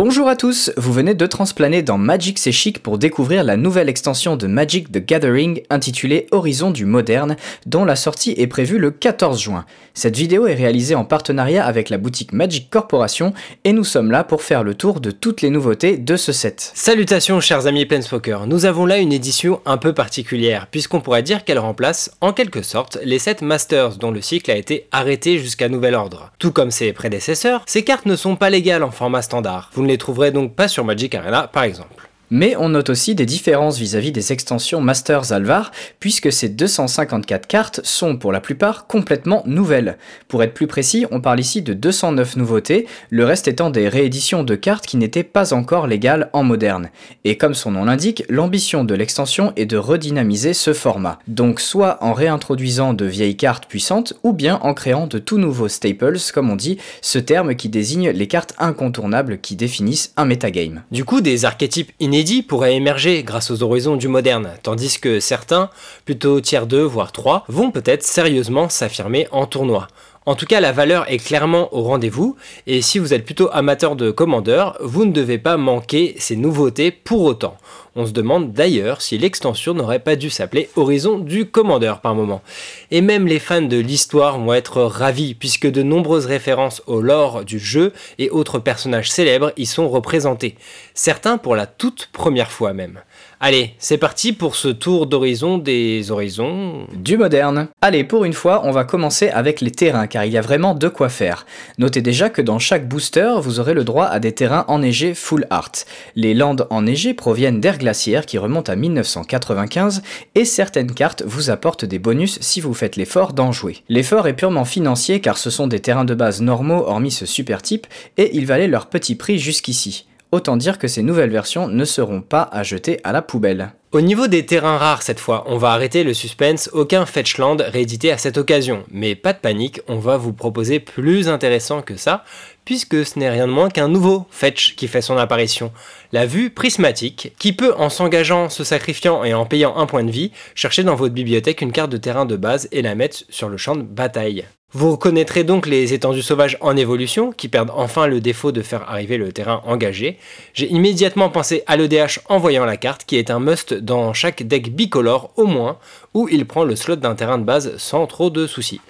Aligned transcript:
Bonjour 0.00 0.28
à 0.28 0.36
tous, 0.36 0.70
vous 0.76 0.92
venez 0.92 1.14
de 1.14 1.26
transplaner 1.26 1.82
dans 1.82 1.98
Magic 1.98 2.38
C'est 2.38 2.52
Chic 2.52 2.80
pour 2.80 2.98
découvrir 2.98 3.42
la 3.42 3.56
nouvelle 3.56 3.88
extension 3.88 4.36
de 4.36 4.46
Magic 4.46 4.92
the 4.92 5.04
Gathering 5.04 5.62
intitulée 5.70 6.28
Horizon 6.30 6.70
du 6.70 6.84
Moderne, 6.84 7.34
dont 7.66 7.84
la 7.84 7.96
sortie 7.96 8.32
est 8.36 8.46
prévue 8.46 8.78
le 8.78 8.92
14 8.92 9.40
juin. 9.40 9.64
Cette 9.94 10.16
vidéo 10.16 10.46
est 10.46 10.54
réalisée 10.54 10.94
en 10.94 11.04
partenariat 11.04 11.66
avec 11.66 11.90
la 11.90 11.98
boutique 11.98 12.32
Magic 12.32 12.70
Corporation 12.70 13.34
et 13.64 13.72
nous 13.72 13.82
sommes 13.82 14.12
là 14.12 14.22
pour 14.22 14.42
faire 14.42 14.62
le 14.62 14.74
tour 14.74 15.00
de 15.00 15.10
toutes 15.10 15.42
les 15.42 15.50
nouveautés 15.50 15.96
de 15.96 16.16
ce 16.16 16.30
set. 16.30 16.70
Salutations 16.76 17.40
chers 17.40 17.66
amis 17.66 17.84
Planeswalker, 17.84 18.46
nous 18.46 18.66
avons 18.66 18.86
là 18.86 18.98
une 18.98 19.12
édition 19.12 19.60
un 19.66 19.78
peu 19.78 19.94
particulière 19.94 20.68
puisqu'on 20.70 21.00
pourrait 21.00 21.24
dire 21.24 21.44
qu'elle 21.44 21.58
remplace 21.58 22.12
en 22.20 22.32
quelque 22.32 22.62
sorte 22.62 22.98
les 23.02 23.18
sets 23.18 23.42
Masters 23.42 23.96
dont 23.96 24.12
le 24.12 24.20
cycle 24.20 24.52
a 24.52 24.56
été 24.56 24.86
arrêté 24.92 25.40
jusqu'à 25.40 25.68
nouvel 25.68 25.96
ordre. 25.96 26.30
Tout 26.38 26.52
comme 26.52 26.70
ses 26.70 26.92
prédécesseurs, 26.92 27.64
ces 27.66 27.82
cartes 27.82 28.06
ne 28.06 28.14
sont 28.14 28.36
pas 28.36 28.50
légales 28.50 28.84
en 28.84 28.92
format 28.92 29.22
standard. 29.22 29.72
Ne 29.88 29.92
les 29.94 29.98
trouverez 29.98 30.30
donc 30.30 30.54
pas 30.54 30.68
sur 30.68 30.84
Magic 30.84 31.14
Arena 31.14 31.48
par 31.48 31.64
exemple. 31.64 32.07
Mais 32.30 32.56
on 32.56 32.68
note 32.68 32.90
aussi 32.90 33.14
des 33.14 33.24
différences 33.24 33.78
vis-à-vis 33.78 34.12
des 34.12 34.32
extensions 34.32 34.80
Masters 34.80 35.32
Alvar, 35.32 35.72
puisque 35.98 36.30
ces 36.30 36.48
254 36.48 37.46
cartes 37.46 37.80
sont 37.84 38.16
pour 38.16 38.32
la 38.32 38.40
plupart 38.40 38.86
complètement 38.86 39.42
nouvelles. 39.46 39.96
Pour 40.28 40.42
être 40.42 40.52
plus 40.52 40.66
précis, 40.66 41.06
on 41.10 41.20
parle 41.20 41.40
ici 41.40 41.62
de 41.62 41.72
209 41.72 42.36
nouveautés, 42.36 42.86
le 43.08 43.24
reste 43.24 43.48
étant 43.48 43.70
des 43.70 43.88
rééditions 43.88 44.44
de 44.44 44.56
cartes 44.56 44.86
qui 44.86 44.98
n'étaient 44.98 45.22
pas 45.22 45.54
encore 45.54 45.86
légales 45.86 46.28
en 46.34 46.42
moderne. 46.42 46.90
Et 47.24 47.38
comme 47.38 47.54
son 47.54 47.70
nom 47.70 47.84
l'indique, 47.84 48.24
l'ambition 48.28 48.84
de 48.84 48.94
l'extension 48.94 49.54
est 49.56 49.66
de 49.66 49.78
redynamiser 49.78 50.52
ce 50.52 50.74
format. 50.74 51.18
Donc 51.28 51.60
soit 51.60 51.96
en 52.02 52.12
réintroduisant 52.12 52.92
de 52.92 53.06
vieilles 53.06 53.36
cartes 53.36 53.66
puissantes, 53.66 54.12
ou 54.22 54.34
bien 54.34 54.58
en 54.62 54.74
créant 54.74 55.06
de 55.06 55.18
tout 55.18 55.38
nouveaux 55.38 55.68
staples, 55.68 56.18
comme 56.34 56.50
on 56.50 56.56
dit, 56.56 56.76
ce 57.00 57.18
terme 57.18 57.54
qui 57.54 57.70
désigne 57.70 58.10
les 58.10 58.26
cartes 58.26 58.54
incontournables 58.58 59.38
qui 59.38 59.56
définissent 59.56 60.12
un 60.16 60.26
metagame. 60.26 60.82
Du 60.90 61.04
coup, 61.04 61.20
des 61.20 61.44
archétypes 61.44 61.92
inédits 62.00 62.17
pourrait 62.46 62.74
émerger 62.74 63.22
grâce 63.22 63.50
aux 63.50 63.62
horizons 63.62 63.96
du 63.96 64.08
moderne, 64.08 64.50
tandis 64.62 64.98
que 64.98 65.20
certains, 65.20 65.70
plutôt 66.04 66.40
tiers 66.40 66.66
2 66.66 66.82
voire 66.82 67.12
3, 67.12 67.44
vont 67.48 67.70
peut-être 67.70 68.02
sérieusement 68.02 68.68
s'affirmer 68.68 69.28
en 69.30 69.46
tournoi. 69.46 69.88
En 70.26 70.34
tout 70.34 70.44
cas, 70.44 70.60
la 70.60 70.72
valeur 70.72 71.10
est 71.10 71.16
clairement 71.16 71.74
au 71.74 71.82
rendez-vous, 71.82 72.36
et 72.66 72.82
si 72.82 72.98
vous 72.98 73.14
êtes 73.14 73.24
plutôt 73.24 73.48
amateur 73.50 73.96
de 73.96 74.10
commandeur, 74.10 74.76
vous 74.80 75.06
ne 75.06 75.12
devez 75.12 75.38
pas 75.38 75.56
manquer 75.56 76.16
ces 76.18 76.36
nouveautés 76.36 76.90
pour 76.90 77.22
autant. 77.22 77.56
On 77.96 78.06
se 78.06 78.12
demande 78.12 78.52
d'ailleurs 78.52 79.02
si 79.02 79.18
l'extension 79.18 79.74
n'aurait 79.74 79.98
pas 79.98 80.16
dû 80.16 80.30
s'appeler 80.30 80.68
Horizon 80.76 81.18
du 81.18 81.46
Commandeur 81.46 82.00
par 82.00 82.14
moment. 82.14 82.42
Et 82.90 83.00
même 83.00 83.26
les 83.26 83.38
fans 83.38 83.62
de 83.62 83.78
l'histoire 83.78 84.38
vont 84.38 84.54
être 84.54 84.82
ravis, 84.82 85.34
puisque 85.34 85.66
de 85.66 85.82
nombreuses 85.82 86.26
références 86.26 86.82
au 86.86 87.00
lore 87.00 87.44
du 87.44 87.58
jeu 87.58 87.92
et 88.18 88.30
autres 88.30 88.58
personnages 88.58 89.10
célèbres 89.10 89.52
y 89.56 89.66
sont 89.66 89.88
représentés. 89.88 90.56
Certains 90.94 91.38
pour 91.38 91.56
la 91.56 91.66
toute 91.66 92.08
première 92.12 92.50
fois 92.50 92.72
même. 92.72 93.00
Allez, 93.40 93.74
c'est 93.78 93.98
parti 93.98 94.32
pour 94.32 94.56
ce 94.56 94.66
tour 94.66 95.06
d'horizon 95.06 95.58
des 95.58 96.10
horizons 96.10 96.86
du 96.92 97.16
moderne. 97.16 97.68
Allez, 97.80 98.02
pour 98.02 98.24
une 98.24 98.32
fois, 98.32 98.62
on 98.64 98.72
va 98.72 98.82
commencer 98.82 99.28
avec 99.28 99.60
les 99.60 99.70
terrains 99.70 100.08
car 100.08 100.24
il 100.24 100.32
y 100.32 100.38
a 100.38 100.40
vraiment 100.40 100.74
de 100.74 100.88
quoi 100.88 101.08
faire. 101.08 101.46
Notez 101.78 102.02
déjà 102.02 102.30
que 102.30 102.42
dans 102.42 102.58
chaque 102.58 102.88
booster, 102.88 103.34
vous 103.40 103.60
aurez 103.60 103.74
le 103.74 103.84
droit 103.84 104.06
à 104.06 104.18
des 104.18 104.32
terrains 104.32 104.64
enneigés 104.66 105.14
full 105.14 105.46
art. 105.50 105.70
Les 106.16 106.34
landes 106.34 106.66
enneigées 106.70 107.14
proviennent 107.14 107.60
d'air 107.60 107.78
qui 108.26 108.38
remonte 108.38 108.68
à 108.68 108.76
1995 108.76 110.02
et 110.34 110.44
certaines 110.44 110.92
cartes 110.92 111.22
vous 111.26 111.50
apportent 111.50 111.84
des 111.84 111.98
bonus 111.98 112.38
si 112.40 112.60
vous 112.60 112.74
faites 112.74 112.96
l'effort 112.96 113.32
d'en 113.32 113.52
jouer. 113.52 113.78
L'effort 113.88 114.28
est 114.28 114.34
purement 114.34 114.64
financier 114.64 115.20
car 115.20 115.38
ce 115.38 115.50
sont 115.50 115.66
des 115.66 115.80
terrains 115.80 116.04
de 116.04 116.14
base 116.14 116.40
normaux 116.40 116.84
hormis 116.86 117.10
ce 117.10 117.26
super 117.26 117.62
type 117.62 117.86
et 118.16 118.36
ils 118.36 118.46
valaient 118.46 118.68
leur 118.68 118.86
petit 118.86 119.14
prix 119.14 119.38
jusqu'ici. 119.38 120.06
Autant 120.30 120.58
dire 120.58 120.78
que 120.78 120.88
ces 120.88 121.02
nouvelles 121.02 121.30
versions 121.30 121.68
ne 121.68 121.84
seront 121.84 122.20
pas 122.20 122.42
à 122.52 122.62
jeter 122.62 123.00
à 123.02 123.12
la 123.12 123.22
poubelle. 123.22 123.72
Au 123.92 124.02
niveau 124.02 124.26
des 124.26 124.44
terrains 124.44 124.76
rares 124.76 125.00
cette 125.00 125.20
fois, 125.20 125.44
on 125.46 125.56
va 125.56 125.70
arrêter 125.70 126.04
le 126.04 126.12
suspense, 126.12 126.68
aucun 126.74 127.06
Fetchland 127.06 127.56
réédité 127.62 128.12
à 128.12 128.18
cette 128.18 128.36
occasion. 128.36 128.84
Mais 128.90 129.14
pas 129.14 129.32
de 129.32 129.38
panique, 129.38 129.80
on 129.88 129.96
va 129.96 130.18
vous 130.18 130.34
proposer 130.34 130.78
plus 130.80 131.30
intéressant 131.30 131.80
que 131.80 131.96
ça, 131.96 132.24
puisque 132.66 133.06
ce 133.06 133.18
n'est 133.18 133.30
rien 133.30 133.46
de 133.46 133.52
moins 133.52 133.70
qu'un 133.70 133.88
nouveau 133.88 134.26
Fetch 134.30 134.76
qui 134.76 134.88
fait 134.88 135.00
son 135.00 135.16
apparition. 135.16 135.72
La 136.12 136.26
vue 136.26 136.50
prismatique, 136.50 137.32
qui 137.38 137.54
peut 137.54 137.72
en 137.78 137.88
s'engageant, 137.88 138.50
se 138.50 138.64
sacrifiant 138.64 139.24
et 139.24 139.32
en 139.32 139.46
payant 139.46 139.78
un 139.78 139.86
point 139.86 140.04
de 140.04 140.10
vie, 140.10 140.32
chercher 140.54 140.82
dans 140.82 140.94
votre 140.94 141.14
bibliothèque 141.14 141.62
une 141.62 141.72
carte 141.72 141.90
de 141.90 141.96
terrain 141.96 142.26
de 142.26 142.36
base 142.36 142.68
et 142.70 142.82
la 142.82 142.94
mettre 142.94 143.24
sur 143.30 143.48
le 143.48 143.56
champ 143.56 143.76
de 143.76 143.82
bataille. 143.82 144.44
Vous 144.74 144.90
reconnaîtrez 144.90 145.44
donc 145.44 145.66
les 145.66 145.94
étendues 145.94 146.20
sauvages 146.20 146.58
en 146.60 146.76
évolution, 146.76 147.32
qui 147.32 147.48
perdent 147.48 147.72
enfin 147.74 148.06
le 148.06 148.20
défaut 148.20 148.52
de 148.52 148.60
faire 148.60 148.82
arriver 148.90 149.16
le 149.16 149.32
terrain 149.32 149.62
engagé. 149.64 150.18
J'ai 150.52 150.70
immédiatement 150.70 151.30
pensé 151.30 151.62
à 151.66 151.78
l'EDH 151.78 152.20
en 152.28 152.38
voyant 152.38 152.66
la 152.66 152.76
carte, 152.76 153.04
qui 153.06 153.16
est 153.16 153.30
un 153.30 153.40
must 153.40 153.72
dans 153.72 154.12
chaque 154.12 154.42
deck 154.42 154.74
bicolore 154.74 155.30
au 155.36 155.46
moins, 155.46 155.78
où 156.12 156.28
il 156.28 156.44
prend 156.44 156.64
le 156.64 156.76
slot 156.76 156.96
d'un 156.96 157.14
terrain 157.14 157.38
de 157.38 157.44
base 157.44 157.78
sans 157.78 158.06
trop 158.06 158.28
de 158.28 158.46
soucis. 158.46 158.82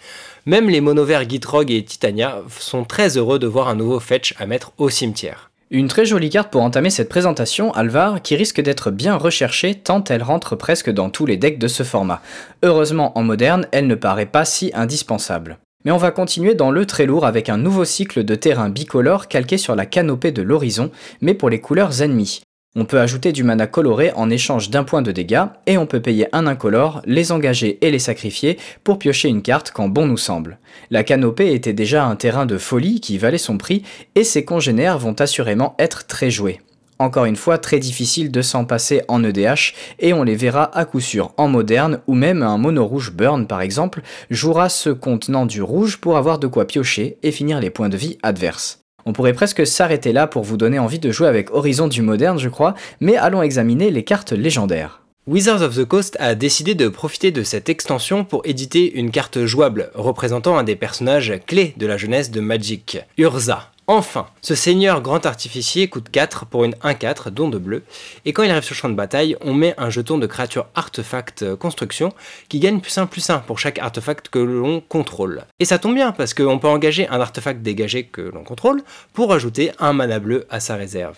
Même 0.47 0.69
les 0.69 0.81
monovers 0.81 1.28
Gitrog 1.28 1.71
et 1.71 1.84
Titania 1.84 2.43
sont 2.59 2.83
très 2.83 3.16
heureux 3.16 3.39
de 3.39 3.47
voir 3.47 3.69
un 3.69 3.77
nouveau 3.77 4.00
fetch 4.00 4.34
à 4.41 4.47
mettre 4.47 4.72
au 4.78 4.91
cimetière. 4.91 5.49
Une 5.71 5.87
très 5.87 6.06
jolie 6.06 6.31
carte 6.31 6.50
pour 6.50 6.62
entamer 6.62 6.91
cette 6.91 7.10
présentation, 7.10 7.72
Alvar, 7.75 8.21
qui 8.22 8.34
risque 8.34 8.60
d'être 8.60 8.91
bien 8.91 9.16
recherchée 9.16 9.77
tant 9.77 10.03
elle 10.05 10.25
rentre 10.25 10.56
presque 10.56 10.91
dans 10.91 11.10
tous 11.10 11.27
les 11.27 11.37
decks 11.37 11.59
de 11.59 11.69
ce 11.69 11.84
format. 11.84 12.21
Heureusement 12.65 13.16
en 13.16 13.22
moderne, 13.22 13.69
elle 13.71 13.87
ne 13.87 13.95
paraît 13.95 14.27
pas 14.27 14.45
si 14.45 14.72
indispensable. 14.75 15.59
Mais 15.84 15.93
on 15.93 15.97
va 15.97 16.11
continuer 16.11 16.55
dans 16.55 16.71
le 16.71 16.87
très 16.87 17.06
lourd 17.06 17.25
avec 17.25 17.49
un 17.49 17.56
nouveau 17.56 17.84
cycle 17.84 18.25
de 18.25 18.34
terrain 18.34 18.69
bicolore 18.69 19.28
calqué 19.28 19.59
sur 19.59 19.77
la 19.77 19.87
canopée 19.87 20.33
de 20.33 20.43
l'horizon, 20.43 20.91
mais 21.21 21.34
pour 21.34 21.50
les 21.50 21.61
couleurs 21.61 22.03
ennemies. 22.03 22.43
On 22.77 22.84
peut 22.84 23.00
ajouter 23.00 23.33
du 23.33 23.44
mana 23.44 23.66
coloré 23.66 24.12
en 24.15 24.28
échange 24.28 24.71
d'un 24.71 24.84
point 24.84 25.03
de 25.03 25.11
dégâts, 25.11 25.47
et 25.66 25.78
on 25.78 25.87
peut 25.87 26.03
payer 26.03 26.28
un 26.33 26.47
incolore, 26.47 27.03
les 27.06 27.33
engager 27.33 27.78
et 27.84 27.91
les 27.91 27.99
sacrifier 27.99 28.59
pour 28.84 28.99
piocher 28.99 29.28
une 29.28 29.43
carte 29.43 29.71
quand 29.72 29.89
bon 29.89 30.06
nous 30.06 30.16
semble. 30.16 30.59
La 30.91 31.03
canopée 31.03 31.55
était 31.55 31.72
déjà 31.72 32.05
un 32.05 32.16
terrain 32.16 32.47
de 32.47 32.59
folie 32.59 33.00
qui 33.00 33.16
valait 33.16 33.39
son 33.39 33.56
prix, 33.56 33.83
et 34.15 34.25
ses 34.25 34.45
congénères 34.45 34.99
vont 34.99 35.15
assurément 35.15 35.75
être 35.78 36.06
très 36.06 36.31
joués. 36.31 36.60
Encore 36.98 37.26
une 37.26 37.36
fois, 37.36 37.59
très 37.59 37.78
difficile 37.78 38.32
de 38.32 38.42
s'en 38.42 38.64
passer 38.64 39.03
en 39.06 39.22
EDH, 39.22 39.75
et 40.00 40.12
on 40.12 40.25
les 40.25 40.34
verra 40.34 40.76
à 40.76 40.84
coup 40.84 41.00
sûr 41.00 41.32
en 41.36 41.47
moderne, 41.47 42.00
ou 42.09 42.14
même 42.14 42.42
un 42.42 42.59
mono 42.59 42.84
rouge 42.84 43.12
burn 43.12 43.47
par 43.47 43.60
exemple, 43.60 44.03
jouera 44.31 44.69
ce 44.69 44.91
contenant 44.91 45.47
du 45.47 45.62
rouge 45.62 45.98
pour 45.98 46.16
avoir 46.16 46.38
de 46.38 46.48
quoi 46.48 46.66
piocher 46.66 47.19
et 47.22 47.31
finir 47.31 47.60
les 47.60 47.70
points 47.70 47.88
de 47.88 47.97
vie 47.97 48.19
adverses. 48.22 48.81
On 49.06 49.12
pourrait 49.12 49.32
presque 49.32 49.66
s'arrêter 49.66 50.12
là 50.12 50.26
pour 50.26 50.42
vous 50.42 50.56
donner 50.56 50.78
envie 50.78 50.98
de 50.98 51.10
jouer 51.10 51.28
avec 51.28 51.50
Horizon 51.50 51.88
du 51.88 52.03
moderne 52.03 52.38
je 52.38 52.48
crois, 52.48 52.75
mais 53.00 53.16
allons 53.16 53.42
examiner 53.42 53.91
les 53.91 54.03
cartes 54.03 54.32
légendaires. 54.32 55.03
Wizards 55.28 55.62
of 55.62 55.76
the 55.76 55.84
Coast 55.84 56.16
a 56.20 56.34
décidé 56.34 56.75
de 56.75 56.88
profiter 56.88 57.30
de 57.30 57.42
cette 57.42 57.69
extension 57.69 58.25
pour 58.25 58.42
éditer 58.44 58.98
une 58.98 59.10
carte 59.10 59.44
jouable 59.44 59.91
représentant 59.94 60.59
un 60.59 60.62
des 60.62 60.75
personnages 60.75 61.34
clés 61.47 61.75
de 61.76 61.86
la 61.86 61.97
jeunesse 61.97 62.30
de 62.30 62.41
Magic, 62.41 62.98
Urza. 63.19 63.70
Enfin, 63.91 64.26
ce 64.43 64.54
seigneur 64.54 65.00
grand 65.00 65.25
artificier 65.25 65.88
coûte 65.88 66.10
4 66.12 66.44
pour 66.44 66.65
une 66.65 66.75
1-4, 66.75 67.31
dont 67.31 67.49
de 67.49 67.56
bleu, 67.56 67.84
et 68.26 68.34
quand 68.34 68.43
il 68.43 68.50
arrive 68.50 68.62
sur 68.62 68.75
le 68.75 68.78
champ 68.78 68.91
de 68.91 68.94
bataille, 68.94 69.34
on 69.41 69.54
met 69.54 69.75
un 69.78 69.88
jeton 69.88 70.19
de 70.19 70.26
créature 70.26 70.66
artefact 70.75 71.54
construction 71.54 72.12
qui 72.50 72.60
gagne 72.60 72.81
plus 72.81 72.98
1 72.98 73.06
plus 73.06 73.31
1 73.31 73.38
pour 73.38 73.59
chaque 73.59 73.78
artefact 73.78 74.28
que 74.28 74.41
l'on 74.41 74.82
contrôle. 74.82 75.44
Et 75.59 75.65
ça 75.65 75.78
tombe 75.78 75.94
bien 75.94 76.12
parce 76.12 76.34
qu'on 76.34 76.59
peut 76.59 76.69
engager 76.69 77.09
un 77.09 77.19
artefact 77.19 77.62
dégagé 77.62 78.04
que 78.04 78.21
l'on 78.21 78.44
contrôle 78.44 78.82
pour 79.15 79.32
ajouter 79.32 79.72
un 79.78 79.94
mana 79.94 80.19
bleu 80.19 80.47
à 80.50 80.60
sa 80.60 80.77
réserve. 80.77 81.16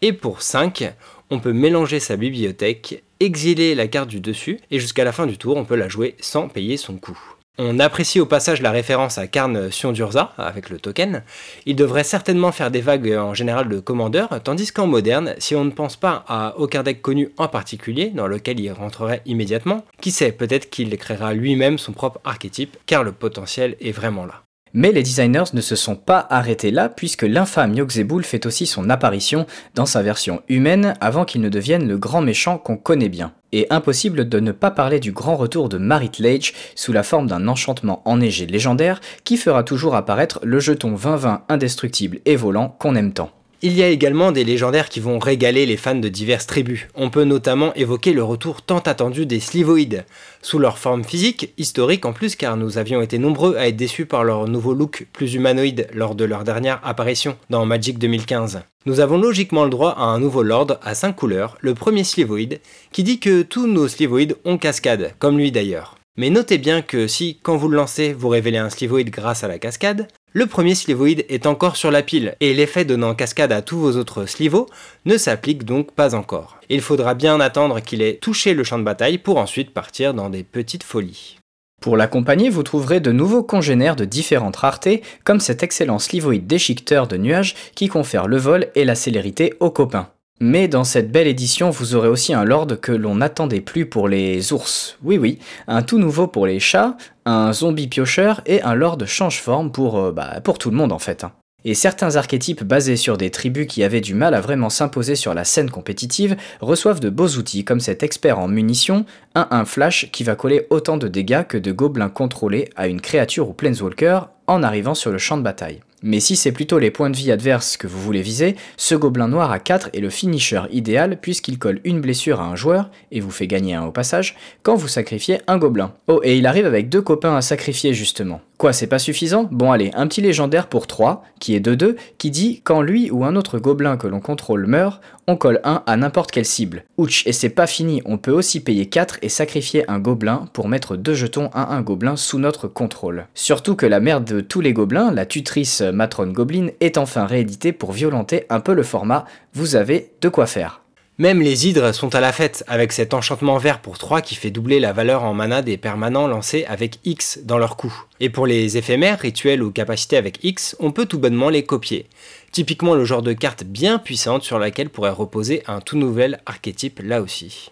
Et 0.00 0.12
pour 0.12 0.42
5, 0.42 0.94
on 1.30 1.40
peut 1.40 1.52
mélanger 1.52 1.98
sa 1.98 2.16
bibliothèque, 2.16 3.02
exiler 3.18 3.74
la 3.74 3.88
carte 3.88 4.08
du 4.08 4.20
dessus, 4.20 4.60
et 4.70 4.78
jusqu'à 4.78 5.02
la 5.02 5.10
fin 5.10 5.26
du 5.26 5.38
tour, 5.38 5.56
on 5.56 5.64
peut 5.64 5.74
la 5.74 5.88
jouer 5.88 6.14
sans 6.20 6.46
payer 6.46 6.76
son 6.76 6.98
coût. 6.98 7.31
On 7.58 7.78
apprécie 7.80 8.18
au 8.18 8.24
passage 8.24 8.62
la 8.62 8.70
référence 8.70 9.18
à 9.18 9.26
Karn 9.26 9.70
Sion-Durza 9.70 10.32
avec 10.38 10.70
le 10.70 10.78
token. 10.78 11.22
Il 11.66 11.76
devrait 11.76 12.02
certainement 12.02 12.50
faire 12.50 12.70
des 12.70 12.80
vagues 12.80 13.12
en 13.12 13.34
général 13.34 13.68
de 13.68 13.78
commandeurs, 13.78 14.42
tandis 14.42 14.72
qu'en 14.72 14.86
moderne, 14.86 15.34
si 15.36 15.54
on 15.54 15.66
ne 15.66 15.70
pense 15.70 15.96
pas 15.96 16.24
à 16.28 16.54
aucun 16.56 16.82
deck 16.82 17.02
connu 17.02 17.30
en 17.36 17.48
particulier 17.48 18.08
dans 18.08 18.26
lequel 18.26 18.58
il 18.58 18.72
rentrerait 18.72 19.20
immédiatement, 19.26 19.84
qui 20.00 20.12
sait, 20.12 20.32
peut-être 20.32 20.70
qu'il 20.70 20.96
créera 20.96 21.34
lui-même 21.34 21.76
son 21.76 21.92
propre 21.92 22.20
archétype 22.24 22.78
car 22.86 23.04
le 23.04 23.12
potentiel 23.12 23.76
est 23.80 23.92
vraiment 23.92 24.24
là. 24.24 24.42
Mais 24.74 24.92
les 24.92 25.02
designers 25.02 25.52
ne 25.52 25.60
se 25.60 25.76
sont 25.76 25.96
pas 25.96 26.26
arrêtés 26.30 26.70
là 26.70 26.88
puisque 26.88 27.22
l'infâme 27.22 27.74
Yogg-Zebul 27.74 28.24
fait 28.24 28.46
aussi 28.46 28.66
son 28.66 28.88
apparition 28.88 29.46
dans 29.74 29.86
sa 29.86 30.02
version 30.02 30.42
humaine 30.48 30.94
avant 31.00 31.24
qu'il 31.24 31.42
ne 31.42 31.48
devienne 31.48 31.86
le 31.86 31.98
grand 31.98 32.22
méchant 32.22 32.58
qu'on 32.58 32.76
connaît 32.76 33.08
bien. 33.10 33.32
Et 33.52 33.66
impossible 33.68 34.28
de 34.28 34.40
ne 34.40 34.52
pas 34.52 34.70
parler 34.70 34.98
du 34.98 35.12
grand 35.12 35.36
retour 35.36 35.68
de 35.68 35.76
Marit 35.76 36.12
Lage 36.20 36.54
sous 36.74 36.92
la 36.92 37.02
forme 37.02 37.26
d'un 37.26 37.48
enchantement 37.48 38.00
enneigé 38.06 38.46
légendaire 38.46 39.00
qui 39.24 39.36
fera 39.36 39.62
toujours 39.62 39.94
apparaître 39.94 40.40
le 40.42 40.58
jeton 40.58 40.94
20-20 40.94 41.40
indestructible 41.48 42.20
et 42.24 42.36
volant 42.36 42.74
qu'on 42.78 42.94
aime 42.94 43.12
tant. 43.12 43.30
Il 43.64 43.74
y 43.74 43.82
a 43.84 43.88
également 43.88 44.32
des 44.32 44.42
légendaires 44.42 44.88
qui 44.88 44.98
vont 44.98 45.20
régaler 45.20 45.66
les 45.66 45.76
fans 45.76 45.94
de 45.94 46.08
diverses 46.08 46.48
tribus. 46.48 46.88
On 46.96 47.10
peut 47.10 47.22
notamment 47.22 47.72
évoquer 47.74 48.12
le 48.12 48.24
retour 48.24 48.60
tant 48.60 48.80
attendu 48.80 49.24
des 49.24 49.38
slivoïdes, 49.38 50.04
sous 50.42 50.58
leur 50.58 50.78
forme 50.78 51.04
physique, 51.04 51.52
historique 51.58 52.04
en 52.04 52.12
plus 52.12 52.34
car 52.34 52.56
nous 52.56 52.76
avions 52.76 53.02
été 53.02 53.18
nombreux 53.18 53.54
à 53.54 53.68
être 53.68 53.76
déçus 53.76 54.04
par 54.04 54.24
leur 54.24 54.48
nouveau 54.48 54.74
look 54.74 55.06
plus 55.12 55.34
humanoïde 55.34 55.86
lors 55.94 56.16
de 56.16 56.24
leur 56.24 56.42
dernière 56.42 56.80
apparition 56.82 57.36
dans 57.50 57.64
Magic 57.64 58.00
2015. 58.00 58.62
Nous 58.84 58.98
avons 58.98 59.16
logiquement 59.16 59.62
le 59.62 59.70
droit 59.70 59.92
à 59.92 60.06
un 60.06 60.18
nouveau 60.18 60.42
Lord 60.42 60.78
à 60.82 60.96
5 60.96 61.14
couleurs, 61.14 61.56
le 61.60 61.74
premier 61.74 62.02
slivoïde, 62.02 62.60
qui 62.90 63.04
dit 63.04 63.20
que 63.20 63.42
tous 63.42 63.68
nos 63.68 63.86
slivoïdes 63.86 64.34
ont 64.44 64.58
cascade, 64.58 65.14
comme 65.20 65.38
lui 65.38 65.52
d'ailleurs. 65.52 65.94
Mais 66.16 66.30
notez 66.30 66.58
bien 66.58 66.82
que 66.82 67.06
si, 67.06 67.38
quand 67.42 67.56
vous 67.56 67.68
le 67.68 67.76
lancez, 67.76 68.12
vous 68.12 68.28
révélez 68.28 68.58
un 68.58 68.70
slivoïde 68.70 69.10
grâce 69.10 69.44
à 69.44 69.48
la 69.48 69.60
cascade, 69.60 70.08
le 70.32 70.46
premier 70.46 70.74
slivoïde 70.74 71.24
est 71.28 71.46
encore 71.46 71.76
sur 71.76 71.90
la 71.90 72.02
pile, 72.02 72.36
et 72.40 72.54
l'effet 72.54 72.84
donnant 72.84 73.14
cascade 73.14 73.52
à 73.52 73.62
tous 73.62 73.78
vos 73.78 73.96
autres 73.96 74.26
slivos 74.26 74.66
ne 75.04 75.16
s'applique 75.16 75.64
donc 75.64 75.92
pas 75.92 76.14
encore. 76.14 76.58
Il 76.68 76.80
faudra 76.80 77.14
bien 77.14 77.38
attendre 77.40 77.80
qu'il 77.80 78.02
ait 78.02 78.16
touché 78.16 78.54
le 78.54 78.64
champ 78.64 78.78
de 78.78 78.84
bataille 78.84 79.18
pour 79.18 79.38
ensuite 79.38 79.74
partir 79.74 80.14
dans 80.14 80.30
des 80.30 80.42
petites 80.42 80.84
folies. 80.84 81.36
Pour 81.82 81.96
l'accompagner, 81.96 82.48
vous 82.48 82.62
trouverez 82.62 83.00
de 83.00 83.10
nouveaux 83.10 83.42
congénères 83.42 83.96
de 83.96 84.04
différentes 84.04 84.54
raretés, 84.54 85.02
comme 85.24 85.40
cet 85.40 85.64
excellent 85.64 85.98
slivoïde 85.98 86.46
déchiqueteur 86.46 87.08
de 87.08 87.16
nuages 87.16 87.56
qui 87.74 87.88
confère 87.88 88.28
le 88.28 88.36
vol 88.36 88.68
et 88.76 88.84
la 88.84 88.94
célérité 88.94 89.54
aux 89.58 89.70
copains. 89.70 90.11
Mais 90.44 90.66
dans 90.66 90.82
cette 90.82 91.12
belle 91.12 91.28
édition, 91.28 91.70
vous 91.70 91.94
aurez 91.94 92.08
aussi 92.08 92.34
un 92.34 92.44
lord 92.44 92.80
que 92.80 92.90
l'on 92.90 93.14
n'attendait 93.14 93.60
plus 93.60 93.86
pour 93.86 94.08
les 94.08 94.52
ours. 94.52 94.98
Oui 95.04 95.16
oui, 95.16 95.38
un 95.68 95.82
tout 95.82 96.00
nouveau 96.00 96.26
pour 96.26 96.48
les 96.48 96.58
chats, 96.58 96.96
un 97.24 97.52
zombie 97.52 97.86
piocheur 97.86 98.40
et 98.46 98.60
un 98.62 98.74
lord 98.74 98.98
change-forme 99.06 99.70
pour, 99.70 100.00
euh, 100.00 100.10
bah, 100.10 100.40
pour 100.42 100.58
tout 100.58 100.70
le 100.70 100.76
monde 100.76 100.90
en 100.90 100.98
fait. 100.98 101.22
Hein. 101.22 101.30
Et 101.64 101.74
certains 101.74 102.16
archétypes 102.16 102.64
basés 102.64 102.96
sur 102.96 103.16
des 103.16 103.30
tribus 103.30 103.68
qui 103.68 103.84
avaient 103.84 104.00
du 104.00 104.14
mal 104.14 104.34
à 104.34 104.40
vraiment 104.40 104.68
s'imposer 104.68 105.14
sur 105.14 105.32
la 105.32 105.44
scène 105.44 105.70
compétitive 105.70 106.36
reçoivent 106.60 106.98
de 106.98 107.08
beaux 107.08 107.28
outils 107.28 107.64
comme 107.64 107.78
cet 107.78 108.02
expert 108.02 108.40
en 108.40 108.48
munitions, 108.48 109.06
un 109.36 109.46
1 109.52 109.64
flash 109.64 110.10
qui 110.10 110.24
va 110.24 110.34
coller 110.34 110.66
autant 110.70 110.96
de 110.96 111.06
dégâts 111.06 111.46
que 111.46 111.56
de 111.56 111.70
gobelins 111.70 112.08
contrôlés 112.08 112.68
à 112.74 112.88
une 112.88 113.00
créature 113.00 113.48
ou 113.48 113.52
planeswalker 113.52 114.22
en 114.48 114.64
arrivant 114.64 114.94
sur 114.94 115.12
le 115.12 115.18
champ 115.18 115.36
de 115.36 115.42
bataille. 115.42 115.82
Mais 116.02 116.20
si 116.20 116.36
c'est 116.36 116.52
plutôt 116.52 116.78
les 116.78 116.90
points 116.90 117.10
de 117.10 117.16
vie 117.16 117.30
adverses 117.30 117.76
que 117.76 117.86
vous 117.86 118.00
voulez 118.00 118.22
viser, 118.22 118.56
ce 118.76 118.94
gobelin 118.94 119.28
noir 119.28 119.50
à 119.50 119.58
4 119.58 119.90
est 119.94 120.00
le 120.00 120.10
finisher 120.10 120.62
idéal 120.70 121.18
puisqu'il 121.20 121.58
colle 121.58 121.80
une 121.84 122.00
blessure 122.00 122.40
à 122.40 122.44
un 122.44 122.56
joueur, 122.56 122.90
et 123.10 123.20
vous 123.20 123.30
fait 123.30 123.46
gagner 123.46 123.74
un 123.74 123.84
au 123.84 123.92
passage, 123.92 124.36
quand 124.62 124.74
vous 124.74 124.88
sacrifiez 124.88 125.40
un 125.46 125.58
gobelin. 125.58 125.92
Oh, 126.08 126.20
et 126.22 126.36
il 126.36 126.46
arrive 126.46 126.66
avec 126.66 126.88
deux 126.88 127.02
copains 127.02 127.36
à 127.36 127.42
sacrifier 127.42 127.94
justement. 127.94 128.40
Quoi, 128.58 128.72
c'est 128.72 128.86
pas 128.86 129.00
suffisant? 129.00 129.48
Bon 129.50 129.72
allez, 129.72 129.90
un 129.94 130.06
petit 130.06 130.20
légendaire 130.20 130.68
pour 130.68 130.86
3, 130.86 131.24
qui 131.40 131.56
est 131.56 131.60
de 131.60 131.74
2, 131.74 131.96
qui 132.18 132.30
dit 132.30 132.60
quand 132.62 132.80
lui 132.80 133.10
ou 133.10 133.24
un 133.24 133.34
autre 133.34 133.58
gobelin 133.58 133.96
que 133.96 134.06
l'on 134.06 134.20
contrôle 134.20 134.66
meurt, 134.66 135.00
on 135.26 135.36
colle 135.36 135.60
1 135.64 135.84
à 135.86 135.96
n'importe 135.96 136.30
quelle 136.30 136.44
cible. 136.44 136.84
Ouch, 136.98 137.26
et 137.26 137.32
c'est 137.32 137.48
pas 137.48 137.66
fini, 137.66 138.02
on 138.04 138.18
peut 138.18 138.32
aussi 138.32 138.60
payer 138.60 138.86
4 138.86 139.18
et 139.22 139.28
sacrifier 139.28 139.88
un 139.90 139.98
gobelin 139.98 140.48
pour 140.52 140.68
mettre 140.68 140.96
deux 140.96 141.14
jetons 141.14 141.50
à 141.52 141.74
un 141.74 141.82
gobelin 141.82 142.16
sous 142.16 142.38
notre 142.38 142.68
contrôle. 142.68 143.26
Surtout 143.34 143.76
que 143.76 143.86
la 143.86 144.00
mère 144.00 144.20
de 144.20 144.40
tous 144.40 144.60
les 144.60 144.72
gobelins, 144.72 145.12
la 145.12 145.26
tutrice 145.26 145.80
Matron 145.80 146.28
Goblin, 146.28 146.68
est 146.80 146.98
enfin 146.98 147.26
rééditée 147.26 147.72
pour 147.72 147.92
violenter 147.92 148.44
un 148.50 148.60
peu 148.60 148.74
le 148.74 148.82
format, 148.82 149.24
vous 149.54 149.76
avez 149.76 150.10
de 150.20 150.28
quoi 150.28 150.46
faire. 150.46 150.81
Même 151.18 151.42
les 151.42 151.68
hydres 151.68 151.94
sont 151.94 152.14
à 152.14 152.20
la 152.20 152.32
fête, 152.32 152.64
avec 152.66 152.90
cet 152.90 153.12
enchantement 153.12 153.58
vert 153.58 153.80
pour 153.80 153.98
3 153.98 154.22
qui 154.22 154.34
fait 154.34 154.50
doubler 154.50 154.80
la 154.80 154.94
valeur 154.94 155.24
en 155.24 155.34
mana 155.34 155.60
des 155.60 155.76
permanents 155.76 156.26
lancés 156.26 156.64
avec 156.64 157.00
X 157.04 157.40
dans 157.44 157.58
leur 157.58 157.76
coup. 157.76 157.94
Et 158.18 158.30
pour 158.30 158.46
les 158.46 158.78
éphémères, 158.78 159.20
rituels 159.20 159.62
ou 159.62 159.70
capacités 159.70 160.16
avec 160.16 160.42
X, 160.42 160.74
on 160.80 160.90
peut 160.90 161.04
tout 161.04 161.18
bonnement 161.18 161.50
les 161.50 161.64
copier. 161.64 162.06
Typiquement 162.50 162.94
le 162.94 163.04
genre 163.04 163.20
de 163.20 163.34
carte 163.34 163.64
bien 163.64 163.98
puissante 163.98 164.42
sur 164.42 164.58
laquelle 164.58 164.88
pourrait 164.88 165.10
reposer 165.10 165.62
un 165.66 165.80
tout 165.80 165.98
nouvel 165.98 166.40
archétype 166.46 167.00
là 167.04 167.20
aussi. 167.20 167.70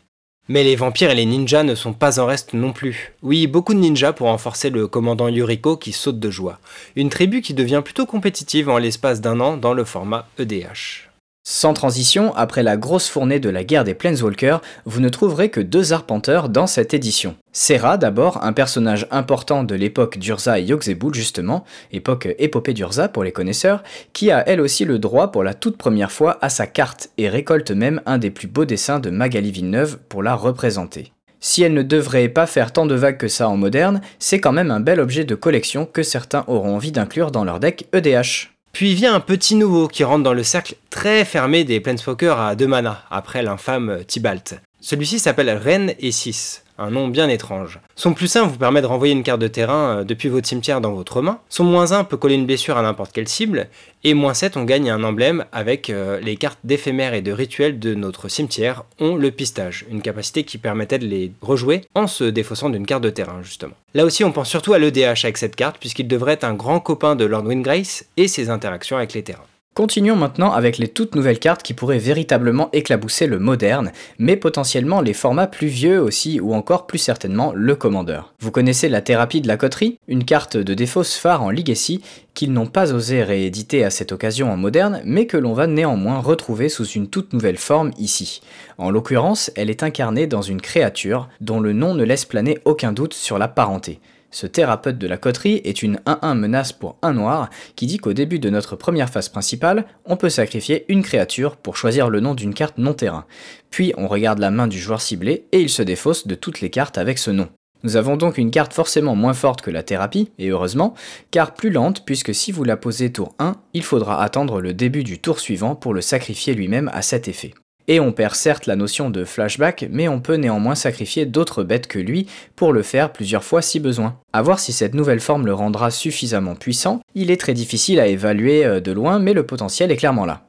Mais 0.49 0.63
les 0.63 0.77
vampires 0.77 1.11
et 1.11 1.15
les 1.15 1.27
ninjas 1.27 1.63
ne 1.63 1.75
sont 1.75 1.93
pas 1.93 2.21
en 2.21 2.27
reste 2.27 2.55
non 2.55 2.73
plus. 2.73 3.15
Oui, 3.23 3.47
beaucoup 3.47 3.73
de 3.73 3.79
ninjas 3.79 4.13
pour 4.13 4.27
renforcer 4.27 4.69
le 4.69 4.87
commandant 4.87 5.29
Yuriko 5.29 5.77
qui 5.77 5.93
saute 5.93 6.19
de 6.19 6.31
joie. 6.31 6.59
Une 6.95 7.09
tribu 7.09 7.41
qui 7.41 7.55
devient 7.55 7.83
plutôt 7.85 8.05
compétitive 8.05 8.69
en 8.69 8.79
l'espace 8.79 9.21
d'un 9.21 9.41
an 9.41 9.57
dans 9.57 9.75
le 9.75 9.85
format 9.85 10.29
EDH. 10.39 11.10
Sans 11.43 11.75
transition, 11.75 12.35
après 12.37 12.63
la 12.63 12.77
grosse 12.77 13.09
fournée 13.09 13.41
de 13.41 13.51
la 13.51 13.65
guerre 13.65 13.85
des 13.85 13.95
Planeswalkers, 13.95 14.61
vous 14.85 15.01
ne 15.01 15.09
trouverez 15.09 15.49
que 15.49 15.61
deux 15.61 15.93
arpenteurs 15.93 16.49
dans 16.49 16.67
cette 16.67 16.95
édition. 16.95 17.35
Serra 17.53 17.99
d'abord, 17.99 18.45
un 18.45 18.53
personnage 18.53 19.07
important 19.11 19.65
de 19.65 19.75
l'époque 19.75 20.17
d'Urza 20.17 20.59
et 20.59 20.63
Yogzebul 20.63 21.13
justement, 21.13 21.65
époque 21.93 22.29
épopée 22.39 22.73
d'Urza 22.73 23.09
pour 23.09 23.25
les 23.25 23.33
connaisseurs, 23.33 23.83
qui 24.13 24.31
a 24.31 24.47
elle 24.49 24.61
aussi 24.61 24.85
le 24.85 24.99
droit 24.99 25.33
pour 25.33 25.43
la 25.43 25.55
toute 25.55 25.77
première 25.77 26.13
fois 26.13 26.39
à 26.41 26.51
sa 26.51 26.67
carte 26.67 27.11
et 27.19 27.29
récolte 27.29 27.73
même 27.73 28.01
un 28.07 28.19
des 28.19 28.31
plus 28.31 28.49
beaux 28.49 28.65
dessins 28.65 29.01
de 29.01 29.11
Magali 29.11 29.51
Villeneuve 29.51 29.99
pour 30.09 30.23
la 30.23 30.35
représenter. 30.35 31.13
Si 31.41 31.63
elle 31.63 31.75
ne 31.75 31.83
devrait 31.83 32.29
pas 32.29 32.47
faire 32.47 32.73
tant 32.73 32.87
de 32.87 32.95
vagues 32.95 33.19
que 33.19 33.29
ça 33.29 33.49
en 33.49 33.57
moderne, 33.57 34.03
c'est 34.19 34.41
quand 34.41 34.53
même 34.53 34.71
un 34.71 34.81
bel 34.81 35.01
objet 35.01 35.25
de 35.25 35.35
collection 35.35 35.85
que 35.85 36.03
certains 36.03 36.45
auront 36.49 36.77
envie 36.77 36.93
d'inclure 36.93 37.31
dans 37.31 37.45
leur 37.45 37.61
deck 37.61 37.89
EDH. 37.93 38.51
Puis 38.73 38.95
vient 38.95 39.15
un 39.15 39.21
petit 39.21 39.57
nouveau 39.57 39.89
qui 39.89 40.05
rentre 40.05 40.23
dans 40.23 40.33
le 40.33 40.43
cercle 40.43 40.77
très 40.91 41.25
fermé 41.25 41.65
des 41.65 41.81
Planeswalkers 41.81 42.39
à 42.39 42.55
2 42.55 42.67
mana, 42.67 43.03
après 43.11 43.43
l'infâme 43.43 44.05
Tibalt. 44.07 44.61
Celui-ci 44.81 45.19
s'appelle 45.19 45.51
Ren 45.51 45.89
et 45.99 46.13
6 46.13 46.63
un 46.81 46.91
nom 46.91 47.09
bien 47.09 47.29
étrange. 47.29 47.79
Son 47.95 48.15
plus 48.15 48.35
1 48.35 48.47
vous 48.47 48.57
permet 48.57 48.81
de 48.81 48.87
renvoyer 48.87 49.13
une 49.13 49.23
carte 49.23 49.41
de 49.41 49.49
terrain 49.49 49.99
euh, 49.99 50.05
depuis 50.05 50.29
votre 50.29 50.49
cimetière 50.49 50.81
dans 50.81 50.93
votre 50.93 51.21
main. 51.21 51.39
Son 51.49 51.65
moins 51.65 51.93
1 51.93 52.05
peut 52.05 52.17
coller 52.17 52.35
une 52.35 52.47
blessure 52.47 52.79
à 52.79 52.83
n'importe 52.83 53.13
quelle 53.13 53.29
cible. 53.29 53.69
Et 54.03 54.15
moins 54.15 54.33
7 54.33 54.57
on 54.57 54.65
gagne 54.65 54.91
un 54.91 55.05
emblème 55.05 55.45
avec 55.53 55.91
euh, 55.91 56.19
les 56.21 56.37
cartes 56.37 56.59
d'éphémères 56.65 57.13
et 57.13 57.21
de 57.21 57.33
rituels 57.33 57.79
de 57.79 57.95
notre 57.95 58.29
cimetière 58.29 58.85
ont 58.99 59.15
le 59.15 59.31
pistage, 59.31 59.85
une 59.91 60.01
capacité 60.01 60.45
qui 60.45 60.57
permettait 60.57 60.99
de 60.99 61.07
les 61.07 61.33
rejouer 61.43 61.83
en 61.95 62.07
se 62.07 62.25
défaussant 62.25 62.71
d'une 62.71 62.87
carte 62.87 63.05
de 63.05 63.11
terrain 63.11 63.43
justement. 63.43 63.75
Là 63.93 64.07
aussi 64.07 64.25
on 64.25 64.33
pense 64.33 64.49
surtout 64.49 64.73
à 64.73 64.79
l'EDH 64.79 65.25
avec 65.25 65.37
cette 65.37 65.57
carte 65.57 65.77
puisqu'il 65.79 66.09
devrait 66.09 66.33
être 66.33 66.45
un 66.45 66.55
grand 66.55 66.81
copain 66.81 67.15
de 67.15 67.27
Lord 67.27 67.45
Windgrace 67.45 68.07
et 68.17 68.27
ses 68.27 68.49
interactions 68.49 68.97
avec 68.97 69.13
les 69.13 69.23
terrains. 69.23 69.50
Continuons 69.73 70.17
maintenant 70.17 70.51
avec 70.51 70.79
les 70.79 70.89
toutes 70.89 71.15
nouvelles 71.15 71.39
cartes 71.39 71.63
qui 71.63 71.75
pourraient 71.75 71.99
véritablement 71.99 72.71
éclabousser 72.73 73.29
le 73.29 73.39
moderne, 73.39 73.93
mais 74.19 74.37
potentiellement 74.37 75.01
les 75.01 75.13
formats 75.15 75.47
plus 75.47 75.69
vieux 75.69 76.03
aussi 76.03 76.41
ou 76.41 76.55
encore 76.55 76.89
plus 76.89 76.99
certainement 76.99 77.53
le 77.55 77.77
commandeur. 77.77 78.35
Vous 78.41 78.51
connaissez 78.51 78.89
la 78.89 79.01
thérapie 79.01 79.41
de 79.41 79.47
la 79.47 79.57
coterie 79.57 79.99
Une 80.09 80.25
carte 80.25 80.57
de 80.57 80.75
défausse 80.75 81.15
phare 81.15 81.45
en 81.45 81.51
Legacy 81.51 82.03
qu'ils 82.35 82.53
n'ont 82.53 82.67
pas 82.67 82.93
osé 82.93 83.23
rééditer 83.23 83.85
à 83.85 83.91
cette 83.91 84.11
occasion 84.11 84.51
en 84.51 84.57
moderne, 84.57 85.03
mais 85.05 85.27
que 85.27 85.37
l'on 85.37 85.53
va 85.53 85.69
néanmoins 85.69 86.19
retrouver 86.19 86.69
sous 86.69 86.87
une 86.87 87.09
toute 87.09 87.33
nouvelle 87.33 87.57
forme 87.57 87.93
ici. 87.97 88.43
En 88.77 88.91
l'occurrence, 88.91 89.53
elle 89.55 89.71
est 89.71 89.85
incarnée 89.85 90.27
dans 90.27 90.43
une 90.43 90.61
créature 90.61 91.29
dont 91.41 91.61
le 91.61 91.73
nom 91.73 91.95
ne 91.95 92.03
laisse 92.03 92.25
planer 92.25 92.59
aucun 92.65 92.93
doute 92.93 93.15
sur 93.15 93.39
la 93.39 93.47
parenté. 93.47 94.01
Ce 94.31 94.47
thérapeute 94.47 94.99
de 94.99 95.09
la 95.09 95.17
coterie 95.17 95.61
est 95.65 95.83
une 95.83 95.97
1-1 96.07 96.35
menace 96.35 96.73
pour 96.73 96.97
un 97.03 97.13
noir 97.13 97.51
qui 97.75 97.87
dit 97.87 97.99
qu'au 97.99 98.13
début 98.13 98.39
de 98.39 98.49
notre 98.49 98.77
première 98.77 99.11
phase 99.11 99.29
principale, 99.29 99.87
on 100.05 100.17
peut 100.17 100.29
sacrifier 100.29 100.85
une 100.89 101.03
créature 101.03 101.57
pour 101.57 101.77
choisir 101.77 102.09
le 102.11 102.21
nom 102.21 102.35
d'une 102.35 102.55
carte 102.55 102.79
non 102.79 102.95
terrain. 102.95 103.27
Puis 103.71 103.93
on 103.97 104.07
regarde 104.07 104.39
la 104.39 104.51
main 104.51 104.69
du 104.69 104.79
joueur 104.79 105.01
ciblé 105.01 105.47
et 105.51 105.61
il 105.61 105.69
se 105.69 105.83
défausse 105.83 106.27
de 106.27 106.37
toutes 106.37 106.61
les 106.61 106.71
cartes 106.71 106.97
avec 106.97 107.19
ce 107.19 107.31
nom. 107.33 107.49
Nous 107.83 107.97
avons 107.97 108.17
donc 108.17 108.39
une 108.39 108.51
carte 108.51 108.75
forcément 108.75 109.17
moins 109.17 109.33
forte 109.33 109.63
que 109.63 109.71
la 109.71 109.83
thérapie, 109.83 110.31
et 110.39 110.49
heureusement, 110.49 110.95
car 111.31 111.55
plus 111.55 111.71
lente 111.71 112.05
puisque 112.05 112.35
si 112.35 112.53
vous 112.53 112.63
la 112.63 112.77
posez 112.77 113.11
tour 113.11 113.35
1, 113.39 113.57
il 113.73 113.83
faudra 113.83 114.23
attendre 114.23 114.61
le 114.61 114.75
début 114.75 115.03
du 115.03 115.19
tour 115.19 115.41
suivant 115.41 115.75
pour 115.75 115.95
le 115.95 116.03
sacrifier 116.03 116.55
lui-même 116.55 116.91
à 116.93 117.03
cet 117.03 117.27
effet. 117.27 117.55
Et 117.91 117.99
on 117.99 118.13
perd 118.13 118.37
certes 118.37 118.67
la 118.67 118.77
notion 118.77 119.11
de 119.11 119.25
flashback, 119.25 119.89
mais 119.91 120.07
on 120.07 120.21
peut 120.21 120.37
néanmoins 120.37 120.77
sacrifier 120.77 121.27
d'autres 121.27 121.65
bêtes 121.65 121.89
que 121.89 121.99
lui 121.99 122.29
pour 122.55 122.73
le 122.73 122.85
faire 122.85 123.13
plusieurs 123.13 123.43
fois 123.43 123.63
si 123.63 123.81
besoin. 123.81 124.17
A 124.33 124.43
voir 124.43 124.61
si 124.61 124.73
cette 124.73 124.95
nouvelle 124.95 125.19
forme 125.19 125.45
le 125.45 125.55
rendra 125.55 125.91
suffisamment 125.91 126.55
puissant, 126.55 127.01
il 127.17 127.33
est 127.33 127.37
très 127.37 127.53
difficile 127.53 127.99
à 127.99 128.07
évaluer 128.07 128.65
euh, 128.65 128.79
de 128.79 128.93
loin, 128.93 129.19
mais 129.19 129.33
le 129.33 129.45
potentiel 129.45 129.91
est 129.91 129.97
clairement 129.97 130.25
là. 130.25 130.43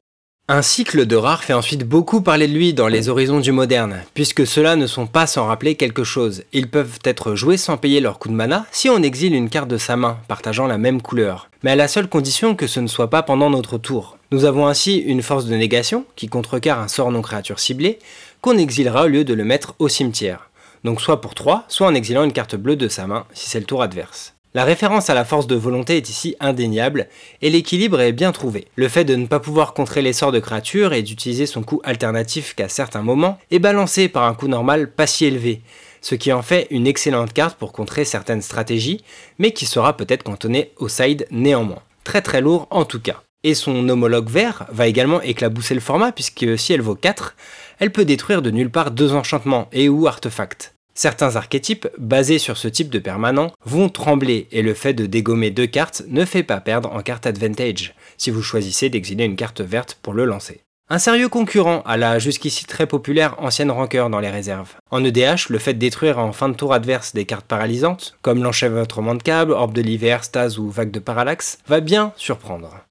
Un 0.49 0.61
cycle 0.61 1.07
de 1.07 1.15
rares 1.15 1.43
fait 1.43 1.53
ensuite 1.53 1.83
beaucoup 1.83 2.21
parler 2.21 2.47
de 2.47 2.53
lui 2.53 2.75
dans 2.75 2.87
les 2.87 3.09
horizons 3.09 3.39
du 3.39 3.51
moderne, 3.51 4.01
puisque 4.13 4.45
ceux-là 4.45 4.75
ne 4.75 4.85
sont 4.85 5.07
pas 5.07 5.25
sans 5.25 5.47
rappeler 5.47 5.73
quelque 5.73 6.03
chose. 6.03 6.43
Ils 6.53 6.69
peuvent 6.69 6.99
être 7.05 7.33
joués 7.33 7.57
sans 7.57 7.77
payer 7.77 8.01
leur 8.01 8.19
coup 8.19 8.29
de 8.29 8.35
mana 8.35 8.67
si 8.71 8.87
on 8.87 9.01
exile 9.01 9.33
une 9.33 9.49
carte 9.49 9.69
de 9.69 9.77
sa 9.77 9.95
main, 9.95 10.19
partageant 10.27 10.67
la 10.67 10.77
même 10.77 11.01
couleur, 11.01 11.49
mais 11.63 11.71
à 11.71 11.75
la 11.75 11.87
seule 11.87 12.07
condition 12.07 12.53
que 12.53 12.67
ce 12.67 12.79
ne 12.79 12.87
soit 12.87 13.09
pas 13.09 13.23
pendant 13.23 13.49
notre 13.49 13.79
tour. 13.79 14.17
Nous 14.33 14.45
avons 14.45 14.67
ainsi 14.67 14.95
une 14.95 15.21
force 15.21 15.45
de 15.45 15.55
négation, 15.57 16.05
qui 16.15 16.27
contrecarre 16.27 16.79
un 16.79 16.87
sort 16.87 17.11
non 17.11 17.21
créature 17.21 17.59
ciblé, 17.59 17.99
qu'on 18.39 18.57
exilera 18.57 19.03
au 19.03 19.07
lieu 19.07 19.25
de 19.25 19.33
le 19.33 19.43
mettre 19.43 19.75
au 19.77 19.89
cimetière. 19.89 20.49
Donc 20.85 21.01
soit 21.01 21.19
pour 21.19 21.35
3, 21.35 21.65
soit 21.67 21.87
en 21.87 21.93
exilant 21.93 22.23
une 22.23 22.31
carte 22.31 22.55
bleue 22.55 22.77
de 22.77 22.87
sa 22.87 23.07
main 23.07 23.25
si 23.33 23.49
c'est 23.49 23.59
le 23.59 23.65
tour 23.65 23.83
adverse. 23.83 24.33
La 24.53 24.63
référence 24.63 25.09
à 25.09 25.13
la 25.15 25.25
force 25.25 25.47
de 25.47 25.55
volonté 25.55 25.97
est 25.97 26.09
ici 26.09 26.37
indéniable, 26.39 27.09
et 27.41 27.49
l'équilibre 27.49 27.99
est 27.99 28.13
bien 28.13 28.31
trouvé. 28.31 28.67
Le 28.75 28.87
fait 28.87 29.03
de 29.03 29.15
ne 29.15 29.27
pas 29.27 29.41
pouvoir 29.41 29.73
contrer 29.73 30.01
les 30.01 30.13
sorts 30.13 30.31
de 30.31 30.39
créatures 30.39 30.93
et 30.93 31.03
d'utiliser 31.03 31.45
son 31.45 31.61
coût 31.61 31.81
alternatif 31.83 32.55
qu'à 32.55 32.69
certains 32.69 33.03
moments 33.03 33.37
est 33.51 33.59
balancé 33.59 34.07
par 34.07 34.23
un 34.23 34.33
coût 34.33 34.47
normal 34.47 34.91
pas 34.91 35.07
si 35.07 35.25
élevé, 35.25 35.61
ce 35.99 36.15
qui 36.15 36.31
en 36.31 36.41
fait 36.41 36.67
une 36.69 36.87
excellente 36.87 37.33
carte 37.33 37.57
pour 37.57 37.73
contrer 37.73 38.05
certaines 38.05 38.41
stratégies, 38.41 39.03
mais 39.39 39.51
qui 39.51 39.65
sera 39.65 39.97
peut-être 39.97 40.23
cantonnée 40.23 40.71
au 40.77 40.87
side 40.87 41.27
néanmoins. 41.31 41.83
Très 42.05 42.21
très 42.21 42.39
lourd 42.39 42.67
en 42.69 42.85
tout 42.85 43.01
cas. 43.01 43.23
Et 43.43 43.55
son 43.55 43.89
homologue 43.89 44.29
vert 44.29 44.65
va 44.71 44.87
également 44.87 45.21
éclabousser 45.21 45.73
le 45.73 45.79
format 45.79 46.11
puisque 46.11 46.57
si 46.59 46.73
elle 46.73 46.81
vaut 46.81 46.95
4, 46.95 47.35
elle 47.79 47.91
peut 47.91 48.05
détruire 48.05 48.43
de 48.43 48.51
nulle 48.51 48.69
part 48.69 48.91
deux 48.91 49.13
enchantements 49.13 49.67
et 49.71 49.89
ou 49.89 50.07
artefacts. 50.07 50.75
Certains 50.93 51.35
archétypes, 51.35 51.87
basés 51.97 52.37
sur 52.37 52.57
ce 52.57 52.67
type 52.67 52.89
de 52.89 52.99
permanent, 52.99 53.51
vont 53.65 53.89
trembler 53.89 54.47
et 54.51 54.61
le 54.61 54.75
fait 54.75 54.93
de 54.93 55.07
dégommer 55.07 55.49
deux 55.49 55.65
cartes 55.65 56.03
ne 56.07 56.25
fait 56.25 56.43
pas 56.43 56.59
perdre 56.59 56.91
en 56.93 57.01
carte 57.01 57.25
advantage 57.25 57.95
si 58.17 58.29
vous 58.29 58.43
choisissez 58.43 58.89
d'exiler 58.89 59.25
une 59.25 59.35
carte 59.35 59.61
verte 59.61 59.97
pour 60.03 60.13
le 60.13 60.25
lancer. 60.25 60.61
Un 60.89 60.99
sérieux 60.99 61.29
concurrent 61.29 61.81
à 61.85 61.95
la 61.95 62.19
jusqu'ici 62.19 62.65
très 62.65 62.85
populaire 62.85 63.35
ancienne 63.39 63.71
rancœur 63.71 64.09
dans 64.09 64.19
les 64.19 64.29
réserves. 64.29 64.75
En 64.91 65.03
EDH, 65.03 65.47
le 65.49 65.57
fait 65.57 65.73
de 65.73 65.79
détruire 65.79 66.19
en 66.19 66.33
fin 66.33 66.49
de 66.49 66.53
tour 66.53 66.73
adverse 66.73 67.13
des 67.13 67.25
cartes 67.25 67.47
paralysantes, 67.47 68.17
comme 68.21 68.43
l'enchevêtrement 68.43 69.15
de 69.15 69.23
câble, 69.23 69.53
orbe 69.53 69.73
de 69.73 69.81
l'hiver, 69.81 70.25
stase 70.25 70.59
ou 70.59 70.69
vague 70.69 70.91
de 70.91 70.99
parallaxe, 70.99 71.59
va 71.65 71.79
bien 71.79 72.11
surprendre. 72.17 72.81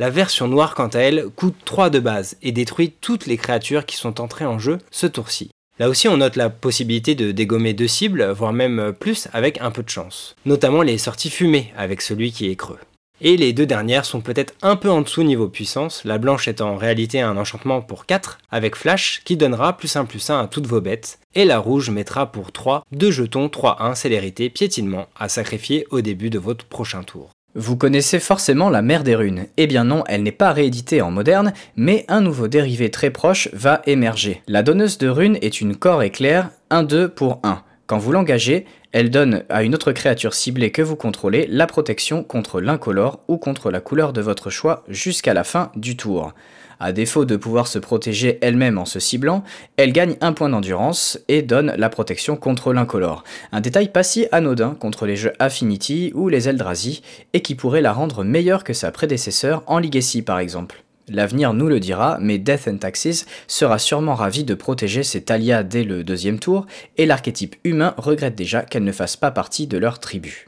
La 0.00 0.10
version 0.10 0.46
noire, 0.46 0.76
quant 0.76 0.86
à 0.86 1.00
elle, 1.00 1.26
coûte 1.34 1.56
3 1.64 1.90
de 1.90 1.98
base 1.98 2.36
et 2.40 2.52
détruit 2.52 2.92
toutes 3.00 3.26
les 3.26 3.36
créatures 3.36 3.84
qui 3.84 3.96
sont 3.96 4.20
entrées 4.20 4.46
en 4.46 4.60
jeu 4.60 4.78
ce 4.92 5.08
tour-ci. 5.08 5.50
Là 5.80 5.88
aussi, 5.88 6.06
on 6.06 6.18
note 6.18 6.36
la 6.36 6.50
possibilité 6.50 7.16
de 7.16 7.32
dégommer 7.32 7.72
deux 7.72 7.88
cibles, 7.88 8.30
voire 8.30 8.52
même 8.52 8.92
plus 8.98 9.26
avec 9.32 9.60
un 9.60 9.72
peu 9.72 9.82
de 9.82 9.88
chance. 9.88 10.36
Notamment 10.46 10.82
les 10.82 10.98
sorties 10.98 11.30
fumées 11.30 11.72
avec 11.76 12.00
celui 12.00 12.30
qui 12.30 12.48
est 12.48 12.54
creux. 12.54 12.78
Et 13.20 13.36
les 13.36 13.52
deux 13.52 13.66
dernières 13.66 14.04
sont 14.04 14.20
peut-être 14.20 14.54
un 14.62 14.76
peu 14.76 14.88
en 14.88 15.00
dessous 15.00 15.24
niveau 15.24 15.48
puissance, 15.48 16.04
la 16.04 16.18
blanche 16.18 16.46
étant 16.46 16.70
en 16.70 16.76
réalité 16.76 17.20
un 17.20 17.36
enchantement 17.36 17.80
pour 17.80 18.06
4 18.06 18.38
avec 18.52 18.76
flash 18.76 19.22
qui 19.24 19.36
donnera 19.36 19.76
plus 19.76 19.96
1 19.96 20.04
plus 20.04 20.30
1 20.30 20.38
à 20.38 20.46
toutes 20.46 20.68
vos 20.68 20.80
bêtes, 20.80 21.18
et 21.34 21.44
la 21.44 21.58
rouge 21.58 21.90
mettra 21.90 22.30
pour 22.30 22.52
3 22.52 22.84
deux 22.92 23.10
jetons 23.10 23.48
3-1 23.48 23.96
célérité 23.96 24.48
piétinement 24.50 25.08
à 25.18 25.28
sacrifier 25.28 25.88
au 25.90 26.00
début 26.00 26.30
de 26.30 26.38
votre 26.38 26.64
prochain 26.66 27.02
tour. 27.02 27.30
Vous 27.54 27.76
connaissez 27.76 28.20
forcément 28.20 28.68
la 28.68 28.82
mère 28.82 29.02
des 29.02 29.14
runes. 29.14 29.46
Eh 29.56 29.66
bien 29.66 29.84
non, 29.84 30.04
elle 30.06 30.22
n'est 30.22 30.32
pas 30.32 30.52
rééditée 30.52 31.00
en 31.00 31.10
moderne, 31.10 31.54
mais 31.76 32.04
un 32.08 32.20
nouveau 32.20 32.46
dérivé 32.46 32.90
très 32.90 33.10
proche 33.10 33.48
va 33.54 33.80
émerger. 33.86 34.42
La 34.46 34.62
donneuse 34.62 34.98
de 34.98 35.08
runes 35.08 35.38
est 35.40 35.62
une 35.62 35.74
corps 35.74 36.02
éclair 36.02 36.50
1-2 36.70 37.08
pour 37.08 37.40
1. 37.44 37.62
Quand 37.86 37.96
vous 37.96 38.12
l'engagez, 38.12 38.66
elle 38.92 39.10
donne 39.10 39.44
à 39.48 39.62
une 39.62 39.74
autre 39.74 39.92
créature 39.92 40.34
ciblée 40.34 40.72
que 40.72 40.82
vous 40.82 40.94
contrôlez 40.94 41.46
la 41.48 41.66
protection 41.66 42.22
contre 42.22 42.60
l'incolore 42.60 43.20
ou 43.28 43.38
contre 43.38 43.70
la 43.70 43.80
couleur 43.80 44.12
de 44.12 44.20
votre 44.20 44.50
choix 44.50 44.84
jusqu'à 44.86 45.32
la 45.32 45.42
fin 45.42 45.72
du 45.74 45.96
tour. 45.96 46.34
À 46.80 46.92
défaut 46.92 47.24
de 47.24 47.36
pouvoir 47.36 47.66
se 47.66 47.78
protéger 47.78 48.38
elle-même 48.40 48.78
en 48.78 48.84
se 48.84 49.00
ciblant, 49.00 49.42
elle 49.76 49.92
gagne 49.92 50.16
un 50.20 50.32
point 50.32 50.48
d'endurance 50.48 51.18
et 51.26 51.42
donne 51.42 51.74
la 51.76 51.88
protection 51.88 52.36
contre 52.36 52.72
l'incolore. 52.72 53.24
Un 53.50 53.60
détail 53.60 53.88
pas 53.88 54.04
si 54.04 54.26
anodin 54.30 54.76
contre 54.78 55.06
les 55.06 55.16
jeux 55.16 55.32
Affinity 55.40 56.12
ou 56.14 56.28
les 56.28 56.48
Eldrazi 56.48 57.02
et 57.32 57.42
qui 57.42 57.56
pourrait 57.56 57.80
la 57.80 57.92
rendre 57.92 58.22
meilleure 58.22 58.62
que 58.62 58.72
sa 58.72 58.92
prédécesseur 58.92 59.64
en 59.66 59.80
Legacy 59.80 60.22
par 60.22 60.38
exemple. 60.38 60.84
L'avenir 61.08 61.54
nous 61.54 61.68
le 61.68 61.80
dira, 61.80 62.18
mais 62.20 62.38
Death 62.38 62.68
and 62.68 62.76
Taxes 62.76 63.24
sera 63.46 63.78
sûrement 63.78 64.14
ravi 64.14 64.44
de 64.44 64.54
protéger 64.54 65.02
ses 65.02 65.22
Talia 65.22 65.62
dès 65.62 65.82
le 65.82 66.04
deuxième 66.04 66.38
tour, 66.38 66.66
et 66.98 67.06
l'archétype 67.06 67.56
humain 67.64 67.94
regrette 67.96 68.34
déjà 68.34 68.62
qu'elle 68.62 68.84
ne 68.84 68.92
fasse 68.92 69.16
pas 69.16 69.30
partie 69.30 69.66
de 69.66 69.78
leur 69.78 70.00
tribu. 70.00 70.47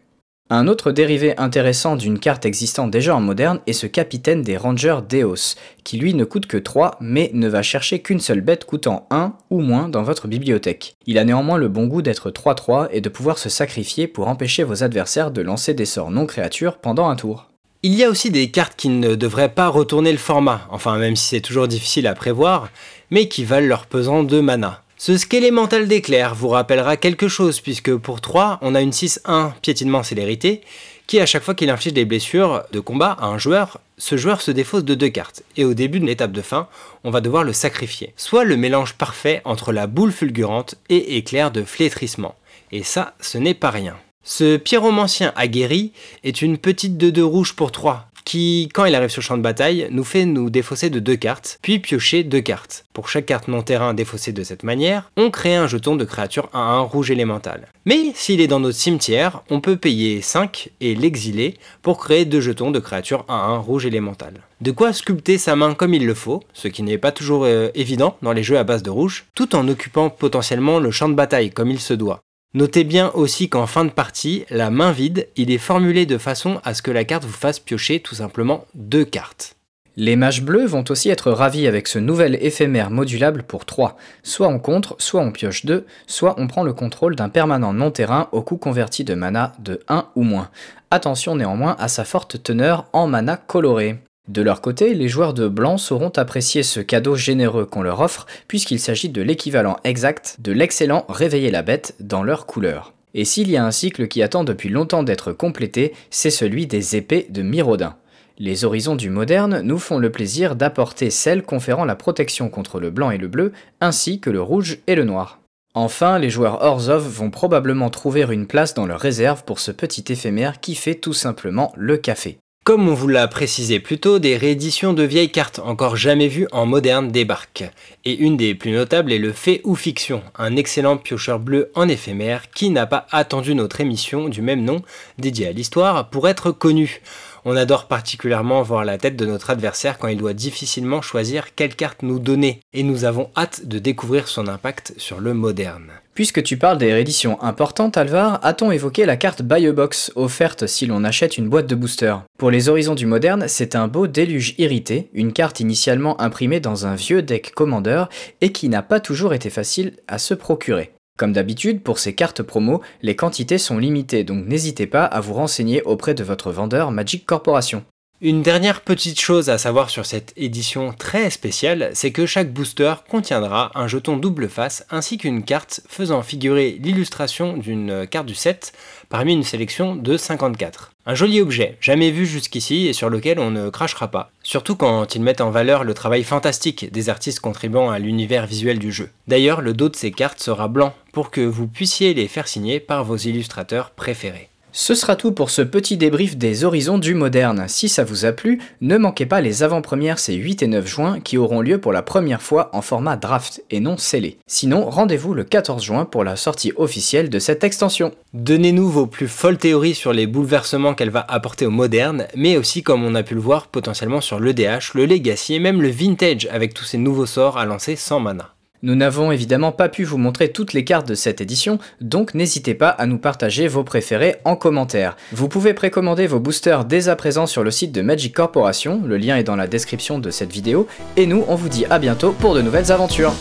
Un 0.52 0.66
autre 0.66 0.90
dérivé 0.90 1.38
intéressant 1.38 1.94
d'une 1.94 2.18
carte 2.18 2.44
existant 2.44 2.88
déjà 2.88 3.14
en 3.14 3.20
moderne 3.20 3.60
est 3.68 3.72
ce 3.72 3.86
capitaine 3.86 4.42
des 4.42 4.56
Rangers 4.56 4.98
Deos, 5.08 5.54
qui 5.84 5.96
lui 5.96 6.12
ne 6.12 6.24
coûte 6.24 6.46
que 6.46 6.56
3 6.56 6.96
mais 7.00 7.30
ne 7.34 7.46
va 7.46 7.62
chercher 7.62 8.00
qu'une 8.00 8.18
seule 8.18 8.40
bête 8.40 8.64
coûtant 8.64 9.06
1 9.12 9.34
ou 9.50 9.60
moins 9.60 9.88
dans 9.88 10.02
votre 10.02 10.26
bibliothèque. 10.26 10.96
Il 11.06 11.18
a 11.18 11.24
néanmoins 11.24 11.56
le 11.56 11.68
bon 11.68 11.86
goût 11.86 12.02
d'être 12.02 12.32
3-3 12.32 12.88
et 12.90 13.00
de 13.00 13.08
pouvoir 13.08 13.38
se 13.38 13.48
sacrifier 13.48 14.08
pour 14.08 14.26
empêcher 14.26 14.64
vos 14.64 14.82
adversaires 14.82 15.30
de 15.30 15.40
lancer 15.40 15.72
des 15.72 15.84
sorts 15.84 16.10
non 16.10 16.26
créatures 16.26 16.78
pendant 16.78 17.08
un 17.08 17.14
tour. 17.14 17.46
Il 17.84 17.94
y 17.94 18.02
a 18.02 18.10
aussi 18.10 18.32
des 18.32 18.50
cartes 18.50 18.74
qui 18.76 18.88
ne 18.88 19.14
devraient 19.14 19.54
pas 19.54 19.68
retourner 19.68 20.10
le 20.10 20.18
format, 20.18 20.62
enfin 20.70 20.98
même 20.98 21.14
si 21.14 21.28
c'est 21.28 21.40
toujours 21.40 21.68
difficile 21.68 22.08
à 22.08 22.14
prévoir, 22.14 22.70
mais 23.12 23.28
qui 23.28 23.44
valent 23.44 23.68
leur 23.68 23.86
pesant 23.86 24.24
de 24.24 24.40
mana. 24.40 24.82
Ce 25.02 25.16
squélémental 25.16 25.88
d'éclair 25.88 26.34
vous 26.34 26.50
rappellera 26.50 26.98
quelque 26.98 27.26
chose 27.26 27.62
puisque 27.62 27.96
pour 27.96 28.20
3, 28.20 28.58
on 28.60 28.74
a 28.74 28.82
une 28.82 28.90
6-1 28.90 29.52
piétinement 29.62 30.02
célérité 30.02 30.60
qui 31.06 31.18
à 31.20 31.24
chaque 31.24 31.42
fois 31.42 31.54
qu'il 31.54 31.70
inflige 31.70 31.94
des 31.94 32.04
blessures 32.04 32.64
de 32.70 32.80
combat 32.80 33.12
à 33.12 33.24
un 33.24 33.38
joueur, 33.38 33.80
ce 33.96 34.18
joueur 34.18 34.42
se 34.42 34.50
défausse 34.50 34.84
de 34.84 34.94
deux 34.94 35.08
cartes 35.08 35.42
et 35.56 35.64
au 35.64 35.72
début 35.72 36.00
de 36.00 36.04
l'étape 36.04 36.32
de 36.32 36.42
fin, 36.42 36.68
on 37.02 37.10
va 37.10 37.22
devoir 37.22 37.44
le 37.44 37.54
sacrifier. 37.54 38.12
Soit 38.18 38.44
le 38.44 38.58
mélange 38.58 38.92
parfait 38.92 39.40
entre 39.46 39.72
la 39.72 39.86
boule 39.86 40.12
fulgurante 40.12 40.74
et 40.90 41.16
éclair 41.16 41.50
de 41.50 41.64
flétrissement. 41.64 42.34
Et 42.70 42.82
ça, 42.82 43.14
ce 43.20 43.38
n'est 43.38 43.54
pas 43.54 43.70
rien. 43.70 43.96
Ce 44.22 44.58
pyromancien 44.58 45.32
aguerri 45.34 45.92
est 46.24 46.42
une 46.42 46.58
petite 46.58 47.02
2-2 47.02 47.22
rouge 47.22 47.54
pour 47.54 47.72
3, 47.72 48.09
qui, 48.30 48.68
quand 48.72 48.84
il 48.84 48.94
arrive 48.94 49.08
sur 49.08 49.22
le 49.22 49.24
champ 49.24 49.36
de 49.36 49.42
bataille, 49.42 49.88
nous 49.90 50.04
fait 50.04 50.24
nous 50.24 50.50
défausser 50.50 50.88
de 50.88 51.00
deux 51.00 51.16
cartes, 51.16 51.58
puis 51.62 51.80
piocher 51.80 52.22
deux 52.22 52.40
cartes. 52.40 52.84
Pour 52.92 53.08
chaque 53.08 53.26
carte 53.26 53.48
non-terrain 53.48 53.92
défaussée 53.92 54.30
de 54.30 54.44
cette 54.44 54.62
manière, 54.62 55.10
on 55.16 55.32
crée 55.32 55.56
un 55.56 55.66
jeton 55.66 55.96
de 55.96 56.04
créature 56.04 56.48
à 56.52 56.60
1 56.60 56.80
rouge 56.82 57.10
élémental. 57.10 57.66
Mais 57.86 58.12
s'il 58.14 58.40
est 58.40 58.46
dans 58.46 58.60
notre 58.60 58.78
cimetière, 58.78 59.42
on 59.50 59.60
peut 59.60 59.76
payer 59.76 60.22
5 60.22 60.68
et 60.80 60.94
l'exiler 60.94 61.56
pour 61.82 61.98
créer 61.98 62.24
deux 62.24 62.40
jetons 62.40 62.70
de 62.70 62.78
créature 62.78 63.24
à 63.26 63.34
1 63.46 63.58
rouge 63.58 63.84
élémental. 63.84 64.34
De 64.60 64.70
quoi 64.70 64.92
sculpter 64.92 65.36
sa 65.36 65.56
main 65.56 65.74
comme 65.74 65.94
il 65.94 66.06
le 66.06 66.14
faut, 66.14 66.44
ce 66.52 66.68
qui 66.68 66.84
n'est 66.84 66.98
pas 66.98 67.10
toujours 67.10 67.42
euh, 67.46 67.70
évident 67.74 68.16
dans 68.22 68.32
les 68.32 68.44
jeux 68.44 68.58
à 68.58 68.62
base 68.62 68.84
de 68.84 68.90
rouge, 68.90 69.24
tout 69.34 69.56
en 69.56 69.66
occupant 69.66 70.08
potentiellement 70.08 70.78
le 70.78 70.92
champ 70.92 71.08
de 71.08 71.14
bataille 71.14 71.50
comme 71.50 71.72
il 71.72 71.80
se 71.80 71.94
doit. 71.94 72.22
Notez 72.52 72.82
bien 72.82 73.12
aussi 73.14 73.48
qu'en 73.48 73.68
fin 73.68 73.84
de 73.84 73.90
partie, 73.90 74.44
la 74.50 74.70
main 74.70 74.90
vide, 74.90 75.28
il 75.36 75.52
est 75.52 75.58
formulé 75.58 76.04
de 76.04 76.18
façon 76.18 76.60
à 76.64 76.74
ce 76.74 76.82
que 76.82 76.90
la 76.90 77.04
carte 77.04 77.24
vous 77.24 77.32
fasse 77.32 77.60
piocher 77.60 78.00
tout 78.00 78.16
simplement 78.16 78.64
deux 78.74 79.04
cartes. 79.04 79.54
Les 79.96 80.16
mages 80.16 80.42
bleus 80.42 80.66
vont 80.66 80.82
aussi 80.88 81.10
être 81.10 81.30
ravis 81.30 81.68
avec 81.68 81.86
ce 81.86 82.00
nouvel 82.00 82.36
éphémère 82.40 82.90
modulable 82.90 83.44
pour 83.44 83.66
3. 83.66 83.96
Soit 84.24 84.48
on 84.48 84.58
contre, 84.58 84.96
soit 84.98 85.20
on 85.20 85.30
pioche 85.30 85.64
2, 85.64 85.86
soit 86.08 86.34
on 86.38 86.48
prend 86.48 86.64
le 86.64 86.72
contrôle 86.72 87.14
d'un 87.14 87.28
permanent 87.28 87.72
non-terrain 87.72 88.28
au 88.32 88.42
coût 88.42 88.56
converti 88.56 89.04
de 89.04 89.14
mana 89.14 89.52
de 89.60 89.78
1 89.86 90.06
ou 90.16 90.24
moins. 90.24 90.50
Attention 90.90 91.36
néanmoins 91.36 91.76
à 91.78 91.86
sa 91.86 92.04
forte 92.04 92.42
teneur 92.42 92.86
en 92.92 93.06
mana 93.06 93.36
coloré. 93.36 94.00
De 94.30 94.42
leur 94.42 94.60
côté, 94.60 94.94
les 94.94 95.08
joueurs 95.08 95.34
de 95.34 95.48
blanc 95.48 95.76
sauront 95.76 96.12
apprécier 96.14 96.62
ce 96.62 96.78
cadeau 96.78 97.16
généreux 97.16 97.64
qu'on 97.64 97.82
leur 97.82 97.98
offre, 97.98 98.26
puisqu'il 98.46 98.78
s'agit 98.78 99.08
de 99.08 99.22
l'équivalent 99.22 99.76
exact 99.82 100.36
de 100.38 100.52
l'excellent 100.52 101.04
Réveiller 101.08 101.50
la 101.50 101.62
bête 101.62 101.96
dans 101.98 102.22
leur 102.22 102.46
couleur. 102.46 102.94
Et 103.12 103.24
s'il 103.24 103.50
y 103.50 103.56
a 103.56 103.64
un 103.64 103.72
cycle 103.72 104.06
qui 104.06 104.22
attend 104.22 104.44
depuis 104.44 104.68
longtemps 104.68 105.02
d'être 105.02 105.32
complété, 105.32 105.94
c'est 106.10 106.30
celui 106.30 106.68
des 106.68 106.94
épées 106.94 107.26
de 107.28 107.42
Mirodin. 107.42 107.96
Les 108.38 108.64
horizons 108.64 108.94
du 108.94 109.10
moderne 109.10 109.62
nous 109.62 109.80
font 109.80 109.98
le 109.98 110.12
plaisir 110.12 110.54
d'apporter 110.54 111.10
celles 111.10 111.42
conférant 111.42 111.84
la 111.84 111.96
protection 111.96 112.50
contre 112.50 112.78
le 112.78 112.90
blanc 112.90 113.10
et 113.10 113.18
le 113.18 113.26
bleu, 113.26 113.50
ainsi 113.80 114.20
que 114.20 114.30
le 114.30 114.40
rouge 114.40 114.78
et 114.86 114.94
le 114.94 115.02
noir. 115.02 115.40
Enfin, 115.74 116.20
les 116.20 116.30
joueurs 116.30 116.62
Orzov 116.62 117.04
vont 117.04 117.30
probablement 117.30 117.90
trouver 117.90 118.24
une 118.30 118.46
place 118.46 118.74
dans 118.74 118.86
leur 118.86 119.00
réserve 119.00 119.42
pour 119.42 119.58
ce 119.58 119.72
petit 119.72 120.04
éphémère 120.12 120.60
qui 120.60 120.76
fait 120.76 120.94
tout 120.94 121.14
simplement 121.14 121.72
le 121.74 121.96
café. 121.96 122.38
Comme 122.62 122.90
on 122.90 122.94
vous 122.94 123.08
l'a 123.08 123.26
précisé 123.26 123.80
plus 123.80 123.98
tôt, 123.98 124.18
des 124.18 124.36
rééditions 124.36 124.92
de 124.92 125.02
vieilles 125.02 125.32
cartes 125.32 125.60
encore 125.60 125.96
jamais 125.96 126.28
vues 126.28 126.46
en 126.52 126.66
moderne 126.66 127.08
débarquent. 127.08 127.70
Et 128.04 128.14
une 128.14 128.36
des 128.36 128.54
plus 128.54 128.72
notables 128.72 129.14
est 129.14 129.18
le 129.18 129.32
Fait 129.32 129.62
ou 129.64 129.74
Fiction, 129.74 130.22
un 130.36 130.56
excellent 130.56 130.98
piocheur 130.98 131.40
bleu 131.40 131.72
en 131.74 131.88
éphémère 131.88 132.50
qui 132.50 132.68
n'a 132.68 132.84
pas 132.84 133.06
attendu 133.12 133.54
notre 133.54 133.80
émission 133.80 134.28
du 134.28 134.42
même 134.42 134.62
nom, 134.62 134.82
dédiée 135.16 135.48
à 135.48 135.52
l'histoire, 135.52 136.10
pour 136.10 136.28
être 136.28 136.50
connu. 136.50 137.00
On 137.44 137.56
adore 137.56 137.86
particulièrement 137.86 138.62
voir 138.62 138.84
la 138.84 138.98
tête 138.98 139.16
de 139.16 139.24
notre 139.24 139.50
adversaire 139.50 139.98
quand 139.98 140.08
il 140.08 140.18
doit 140.18 140.34
difficilement 140.34 141.00
choisir 141.00 141.54
quelle 141.54 141.74
carte 141.74 142.02
nous 142.02 142.18
donner, 142.18 142.60
et 142.72 142.82
nous 142.82 143.04
avons 143.04 143.30
hâte 143.36 143.66
de 143.66 143.78
découvrir 143.78 144.28
son 144.28 144.46
impact 144.46 144.92
sur 144.98 145.20
le 145.20 145.32
moderne. 145.32 145.92
Puisque 146.14 146.42
tu 146.42 146.58
parles 146.58 146.76
des 146.76 146.92
rééditions 146.92 147.42
importantes, 147.42 147.96
Alvar, 147.96 148.40
a-t-on 148.42 148.70
évoqué 148.70 149.06
la 149.06 149.16
carte 149.16 149.40
Buy 149.40 149.66
a 149.66 149.72
Box 149.72 150.12
offerte 150.16 150.66
si 150.66 150.84
l'on 150.84 151.02
achète 151.02 151.38
une 151.38 151.48
boîte 151.48 151.66
de 151.66 151.74
booster 151.74 152.14
Pour 152.38 152.50
les 152.50 152.68
horizons 152.68 152.94
du 152.94 153.06
moderne, 153.06 153.46
c'est 153.48 153.74
un 153.74 153.88
beau 153.88 154.06
déluge 154.06 154.54
irrité, 154.58 155.08
une 155.14 155.32
carte 155.32 155.60
initialement 155.60 156.20
imprimée 156.20 156.60
dans 156.60 156.86
un 156.86 156.94
vieux 156.94 157.22
deck 157.22 157.52
Commander 157.54 158.04
et 158.42 158.52
qui 158.52 158.68
n'a 158.68 158.82
pas 158.82 159.00
toujours 159.00 159.32
été 159.32 159.48
facile 159.48 159.94
à 160.08 160.18
se 160.18 160.34
procurer. 160.34 160.92
Comme 161.20 161.34
d'habitude, 161.34 161.82
pour 161.82 161.98
ces 161.98 162.14
cartes 162.14 162.42
promo, 162.42 162.80
les 163.02 163.14
quantités 163.14 163.58
sont 163.58 163.76
limitées, 163.76 164.24
donc 164.24 164.46
n'hésitez 164.46 164.86
pas 164.86 165.04
à 165.04 165.20
vous 165.20 165.34
renseigner 165.34 165.82
auprès 165.82 166.14
de 166.14 166.24
votre 166.24 166.50
vendeur 166.50 166.92
Magic 166.92 167.26
Corporation. 167.26 167.84
Une 168.22 168.42
dernière 168.42 168.82
petite 168.82 169.18
chose 169.18 169.48
à 169.48 169.56
savoir 169.56 169.88
sur 169.88 170.04
cette 170.04 170.34
édition 170.36 170.92
très 170.92 171.30
spéciale, 171.30 171.88
c'est 171.94 172.12
que 172.12 172.26
chaque 172.26 172.52
booster 172.52 172.92
contiendra 173.08 173.70
un 173.74 173.88
jeton 173.88 174.18
double 174.18 174.50
face 174.50 174.84
ainsi 174.90 175.16
qu'une 175.16 175.42
carte 175.42 175.80
faisant 175.88 176.20
figurer 176.20 176.78
l'illustration 176.82 177.56
d'une 177.56 178.06
carte 178.06 178.26
du 178.26 178.34
set 178.34 178.74
parmi 179.08 179.32
une 179.32 179.42
sélection 179.42 179.96
de 179.96 180.18
54. 180.18 180.92
Un 181.06 181.14
joli 181.14 181.40
objet, 181.40 181.78
jamais 181.80 182.10
vu 182.10 182.26
jusqu'ici 182.26 182.88
et 182.88 182.92
sur 182.92 183.08
lequel 183.08 183.38
on 183.38 183.50
ne 183.50 183.70
crachera 183.70 184.08
pas. 184.08 184.30
Surtout 184.42 184.76
quand 184.76 185.14
ils 185.14 185.22
mettent 185.22 185.40
en 185.40 185.50
valeur 185.50 185.82
le 185.82 185.94
travail 185.94 186.22
fantastique 186.22 186.92
des 186.92 187.08
artistes 187.08 187.40
contribuant 187.40 187.88
à 187.88 187.98
l'univers 187.98 188.44
visuel 188.44 188.78
du 188.78 188.92
jeu. 188.92 189.08
D'ailleurs, 189.28 189.62
le 189.62 189.72
dos 189.72 189.88
de 189.88 189.96
ces 189.96 190.12
cartes 190.12 190.40
sera 190.40 190.68
blanc 190.68 190.92
pour 191.14 191.30
que 191.30 191.40
vous 191.40 191.66
puissiez 191.66 192.12
les 192.12 192.28
faire 192.28 192.48
signer 192.48 192.80
par 192.80 193.02
vos 193.02 193.16
illustrateurs 193.16 193.92
préférés. 193.92 194.49
Ce 194.72 194.94
sera 194.94 195.16
tout 195.16 195.32
pour 195.32 195.50
ce 195.50 195.62
petit 195.62 195.96
débrief 195.96 196.36
des 196.36 196.64
horizons 196.64 196.98
du 196.98 197.14
moderne. 197.14 197.64
Si 197.66 197.88
ça 197.88 198.04
vous 198.04 198.24
a 198.24 198.32
plu, 198.32 198.60
ne 198.80 198.96
manquez 198.98 199.26
pas 199.26 199.40
les 199.40 199.64
avant-premières 199.64 200.20
ces 200.20 200.34
8 200.34 200.62
et 200.62 200.66
9 200.68 200.86
juin 200.86 201.20
qui 201.20 201.38
auront 201.38 201.60
lieu 201.60 201.78
pour 201.78 201.92
la 201.92 202.02
première 202.02 202.40
fois 202.40 202.70
en 202.72 202.80
format 202.80 203.16
draft 203.16 203.62
et 203.70 203.80
non 203.80 203.96
scellé. 203.96 204.38
Sinon, 204.46 204.88
rendez-vous 204.88 205.34
le 205.34 205.42
14 205.42 205.82
juin 205.82 206.04
pour 206.04 206.22
la 206.22 206.36
sortie 206.36 206.72
officielle 206.76 207.30
de 207.30 207.38
cette 207.40 207.64
extension. 207.64 208.12
Donnez-nous 208.32 208.88
vos 208.88 209.06
plus 209.06 209.28
folles 209.28 209.58
théories 209.58 209.94
sur 209.94 210.12
les 210.12 210.28
bouleversements 210.28 210.94
qu'elle 210.94 211.10
va 211.10 211.24
apporter 211.28 211.66
au 211.66 211.70
moderne, 211.70 212.26
mais 212.36 212.56
aussi 212.56 212.84
comme 212.84 213.04
on 213.04 213.16
a 213.16 213.24
pu 213.24 213.34
le 213.34 213.40
voir 213.40 213.66
potentiellement 213.66 214.20
sur 214.20 214.38
l'EDH, 214.38 214.94
le 214.94 215.06
Legacy 215.06 215.54
et 215.54 215.60
même 215.60 215.82
le 215.82 215.90
Vintage 215.90 216.48
avec 216.52 216.74
tous 216.74 216.84
ces 216.84 216.98
nouveaux 216.98 217.26
sorts 217.26 217.58
à 217.58 217.64
lancer 217.64 217.96
sans 217.96 218.20
mana. 218.20 218.54
Nous 218.82 218.94
n'avons 218.94 219.30
évidemment 219.30 219.72
pas 219.72 219.90
pu 219.90 220.04
vous 220.04 220.16
montrer 220.16 220.48
toutes 220.48 220.72
les 220.72 220.84
cartes 220.84 221.06
de 221.06 221.14
cette 221.14 221.42
édition, 221.42 221.78
donc 222.00 222.32
n'hésitez 222.32 222.74
pas 222.74 222.88
à 222.88 223.04
nous 223.04 223.18
partager 223.18 223.68
vos 223.68 223.84
préférés 223.84 224.36
en 224.44 224.56
commentaire. 224.56 225.16
Vous 225.32 225.48
pouvez 225.48 225.74
précommander 225.74 226.26
vos 226.26 226.40
boosters 226.40 226.86
dès 226.86 227.10
à 227.10 227.16
présent 227.16 227.46
sur 227.46 227.62
le 227.62 227.70
site 227.70 227.92
de 227.92 228.00
Magic 228.00 228.34
Corporation, 228.34 229.02
le 229.04 229.18
lien 229.18 229.36
est 229.36 229.44
dans 229.44 229.56
la 229.56 229.66
description 229.66 230.18
de 230.18 230.30
cette 230.30 230.52
vidéo, 230.52 230.86
et 231.18 231.26
nous 231.26 231.44
on 231.48 231.56
vous 231.56 231.68
dit 231.68 231.84
à 231.90 231.98
bientôt 231.98 232.32
pour 232.32 232.54
de 232.54 232.62
nouvelles 232.62 232.90
aventures. 232.90 233.34